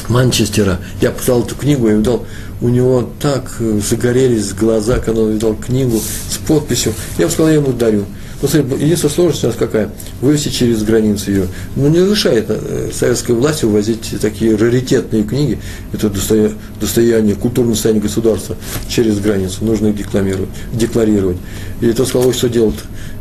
[0.09, 2.25] Манчестера, я показал эту книгу, и видал,
[2.61, 6.93] у него так э, загорелись глаза, когда он видал книгу с подписью.
[7.17, 8.05] Я бы сказал, я ему дарю.
[8.39, 9.89] Смотри, единственная сложность у нас какая?
[10.21, 11.47] Вывести через границу ее.
[11.75, 15.59] Ну, не разрешает э, советская власть увозить такие раритетные книги,
[15.91, 18.55] это достояние, достояние культурное состояние государства
[18.87, 19.65] через границу.
[19.65, 20.49] Нужно их декларировать.
[20.71, 21.37] декларировать.
[21.81, 22.75] И тот сказал, что делать?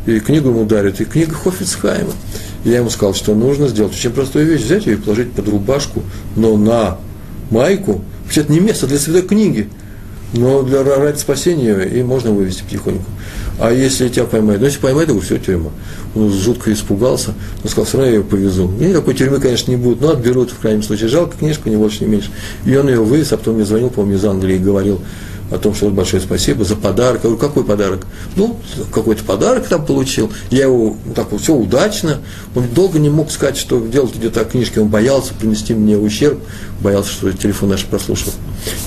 [0.05, 2.13] И книгу ему дарят, и книга Хофицхайма.
[2.67, 6.03] Я ему сказал, что нужно сделать очень простую вещь, взять ее и положить под рубашку,
[6.35, 6.97] но на
[7.49, 8.01] майку.
[8.25, 9.69] Вообще, это не место для святой книги,
[10.33, 13.05] но для ради спасения и можно вывести потихоньку.
[13.57, 14.59] А если тебя поймают?
[14.59, 15.71] Ну, если поймают, то все, тюрьма.
[16.13, 18.69] Он жутко испугался, но сказал, все равно я ее повезу.
[18.81, 21.07] И никакой тюрьмы, конечно, не будет, но отберут в крайнем случае.
[21.07, 22.31] Жалко книжку, не больше, не меньше.
[22.65, 24.99] И он ее вывез, а потом мне звонил, по-моему, из Англии и говорил,
[25.51, 27.21] о том, что вот большое спасибо за подарок.
[27.23, 28.05] Я говорю, какой подарок?
[28.35, 28.57] Ну,
[28.91, 30.31] какой-то подарок там получил.
[30.49, 32.19] Я его, так вот, все удачно.
[32.55, 34.81] Он долго не мог сказать, что делать идет о книжке.
[34.81, 36.39] Он боялся принести мне ущерб,
[36.81, 38.33] боялся, что телефон наш прослушал.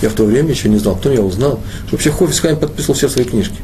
[0.02, 0.96] Я в то время еще не знал.
[0.96, 3.56] Потом я узнал, что вообще Хофис Хайм подписывал все свои книжки.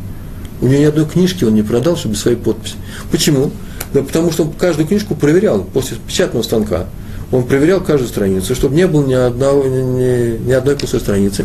[0.60, 2.76] У него ни одной книжки он не продал, чтобы без своей подписи.
[3.10, 3.50] Почему?
[3.92, 6.86] Да потому что он каждую книжку проверял после печатного станка.
[7.32, 11.44] Он проверял каждую страницу, чтобы не было ни, одного, ни, ни одной пустой страницы.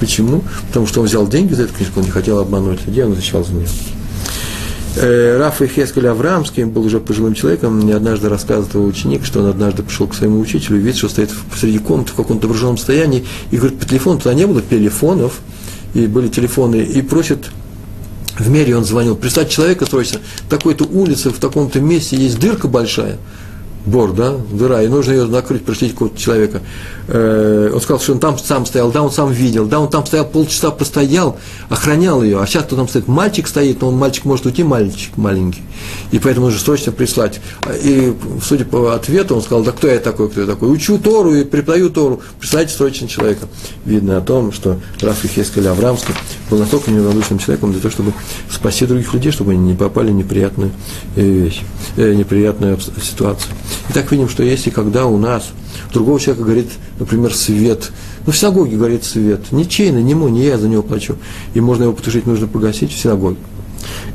[0.00, 0.42] Почему?
[0.68, 3.44] Потому что он взял деньги за эту книжку, он не хотел обмануть людей, он отвечал
[3.44, 3.68] за нее.
[4.96, 9.84] Э, Раф Ихескель Аврамский был уже пожилым человеком, мне однажды рассказывал ученик, что он однажды
[9.84, 13.56] пришел к своему учителю и видит, что стоит посреди комнаты в каком-то напряженном состоянии, и
[13.56, 15.40] говорит, по телефону, туда не было телефонов,
[15.94, 17.50] и были телефоны, и просит
[18.36, 20.18] в мере он звонил, прислать человека срочно,
[20.48, 23.18] такой-то улице, в таком-то месте есть дырка большая,
[23.86, 26.60] бор, да, дыра, и нужно ее накрыть, пришлите какого-то человека.
[27.08, 30.06] Э, он сказал, что он там сам стоял, да, он сам видел, да, он там
[30.06, 34.24] стоял полчаса, простоял, охранял ее, а сейчас кто там стоит, мальчик стоит, но он мальчик
[34.26, 35.62] может уйти, мальчик маленький,
[36.12, 37.40] и поэтому нужно срочно прислать.
[37.82, 41.34] И, судя по ответу, он сказал, да кто я такой, кто я такой, учу Тору
[41.34, 43.46] и преподаю Тору, присылайте срочно человека.
[43.84, 46.14] Видно о том, что Раф Ихескель Аврамский
[46.50, 48.12] был настолько неравнодушным человеком для того, чтобы
[48.50, 50.70] спасти других людей, чтобы они не попали в неприятную
[51.16, 51.62] э, вещь,
[51.96, 53.52] э, неприятную ситуацию.
[53.88, 55.50] И так видим, что если когда у нас
[55.92, 57.90] другого человека горит, например, свет,
[58.26, 61.16] ну, в синагоге горит свет, ничейно, не ему, не я за него плачу,
[61.54, 63.38] и можно его потушить, нужно погасить в синагоге.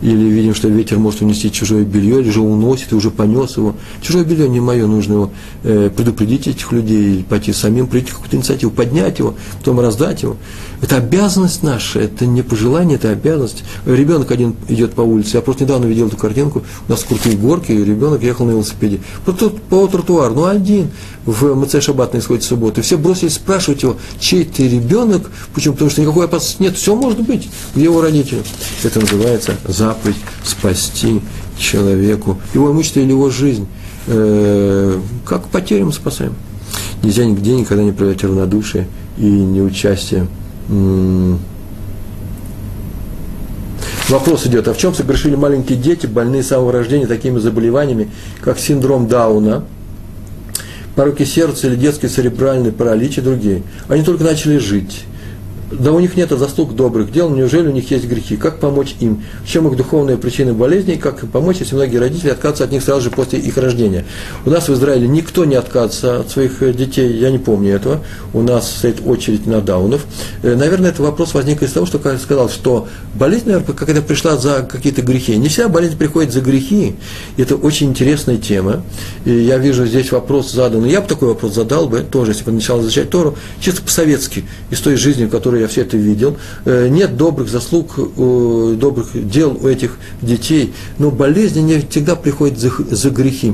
[0.01, 3.75] Или видим, что ветер может унести чужое белье, или же уносит и уже понес его.
[4.01, 5.31] Чужое белье не мое, нужно его
[5.63, 10.37] э, предупредить этих людей, пойти самим, прийти какую-то инициативу, поднять его, потом раздать его.
[10.81, 13.63] Это обязанность наша, это не пожелание, это обязанность.
[13.85, 17.71] Ребенок один идет по улице, я просто недавно видел эту картинку, у нас крутые горки,
[17.71, 18.99] и ребенок ехал на велосипеде.
[19.25, 20.89] По, по тротуару, ну один,
[21.25, 22.81] в МЦ Шаббат на исходе субботы.
[22.81, 25.73] Все бросились спрашивать его, чей ты ребенок, почему?
[25.73, 28.43] Потому что никакой опасности нет, все может быть, где его родители.
[28.83, 31.21] Это называется заповедь спасти
[31.57, 33.67] человеку его имущество или его жизнь.
[34.07, 36.35] Э, как потерям спасаем.
[37.01, 40.27] Нельзя нигде никогда не проявлять равнодушие и неучастие.
[44.09, 48.11] Вопрос идет, а в чем согрешили маленькие дети, больные с самого рождения такими заболеваниями,
[48.41, 49.63] как синдром Дауна,
[50.95, 53.63] пороки сердца или детский церебральный паралич и другие?
[53.87, 55.03] Они только начали жить
[55.71, 58.37] да у них нет заслуг добрых дел, неужели у них есть грехи?
[58.37, 59.23] Как помочь им?
[59.43, 60.97] В чем их духовные причины болезней?
[60.97, 64.05] Как им помочь, если многие родители отказываются от них сразу же после их рождения?
[64.45, 68.01] У нас в Израиле никто не отказывается от своих э, детей, я не помню этого.
[68.33, 70.05] У нас стоит очередь на даунов.
[70.43, 74.37] Э, наверное, этот вопрос возник из того, что я сказал, что болезнь, наверное, когда пришла
[74.37, 75.35] за какие-то грехи.
[75.35, 76.95] Не вся болезнь приходит за грехи.
[77.37, 78.83] Это очень интересная тема.
[79.25, 80.85] И я вижу здесь вопрос задан.
[80.85, 84.79] Я бы такой вопрос задал бы, тоже, если бы начал изучать Тору, чисто по-советски, из
[84.79, 85.25] той жизни,
[85.55, 86.37] которую я все это видел.
[86.65, 92.59] Э, нет добрых заслуг, э, добрых дел у этих детей, но болезни не всегда приходят
[92.59, 93.53] за, за грехи.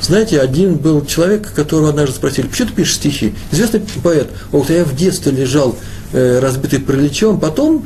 [0.00, 3.34] Знаете, один был человек, которого однажды спросили, почему ты пишешь стихи?
[3.52, 5.76] Известный поэт, вот я в детстве лежал
[6.12, 7.84] э, разбитый параличом, потом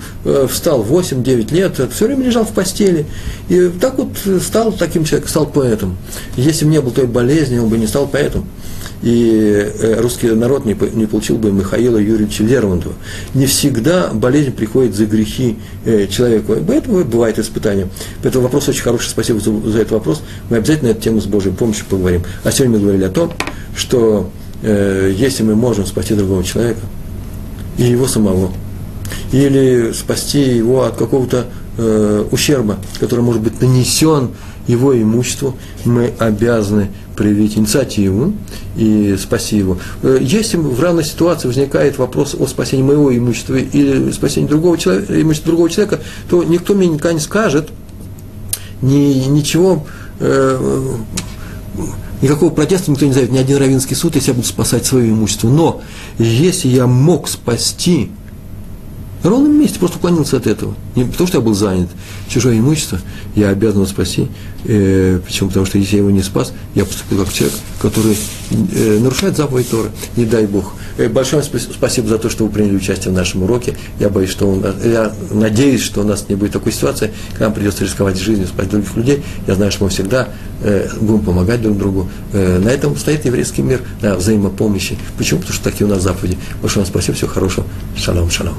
[0.49, 3.07] встал 8-9 лет, все время лежал в постели.
[3.49, 4.09] И так вот
[4.43, 5.97] стал таким человеком, стал поэтом.
[6.37, 8.47] Если бы не было той болезни, он бы не стал поэтом
[9.05, 12.95] и э, русский народ не, не получил бы Михаила Юрьевича Лермонтова.
[13.35, 16.57] Не всегда болезнь приходит за грехи э, человеку.
[16.67, 17.89] Поэтому бывает испытание.
[18.23, 19.11] Поэтому вопрос очень хороший.
[19.11, 20.23] Спасибо за, за этот вопрос.
[20.49, 22.23] Мы обязательно эту тему с Божьей помощью поговорим.
[22.45, 23.31] А сегодня мы говорили о том,
[23.77, 24.31] что
[24.63, 26.81] э, если мы можем спасти другого человека,
[27.77, 28.53] и его самого,
[29.33, 34.31] или спасти его от какого-то э, ущерба, который может быть нанесен
[34.67, 38.35] его имуществу, мы обязаны проявить инициативу
[38.77, 39.79] и спаси его.
[40.03, 45.21] Э, если в равной ситуации возникает вопрос о спасении моего имущества или спасении другого человека,
[45.21, 47.71] имущества другого человека, то никто мне никогда не скажет
[48.83, 49.87] ни, ничего,
[50.21, 50.81] э,
[52.23, 55.49] никакого протеста никто не зовет, ни один равинский суд, если я буду спасать свое имущество.
[55.49, 55.83] Но
[56.19, 58.11] если я мог спасти
[59.25, 60.75] на ровном месте, просто уклонился от этого.
[60.95, 61.89] Не потому, что я был занят.
[62.29, 63.01] Чужое имущество
[63.35, 64.29] я обязан его спасти.
[64.65, 65.49] Э, почему?
[65.49, 68.17] Потому что если я его не спас, я поступил как человек, который
[68.51, 69.91] э, нарушает заповедь Торы.
[70.17, 70.75] Не дай Бог.
[70.99, 73.75] Э, большое спасибо за то, что вы приняли участие в нашем уроке.
[73.99, 77.55] Я боюсь, что он, я надеюсь, что у нас не будет такой ситуации, когда нам
[77.55, 79.23] придется рисковать жизнью, спасать других людей.
[79.47, 80.29] Я знаю, что мы всегда
[80.61, 82.11] э, будем помогать друг другу.
[82.35, 84.99] Э, на этом стоит еврейский мир, на взаимопомощи.
[85.17, 85.41] Почему?
[85.41, 86.37] Потому что такие у нас заповеди.
[86.61, 87.67] Большое вам спасибо, всего хорошего.
[87.97, 88.55] Шалом, шалом.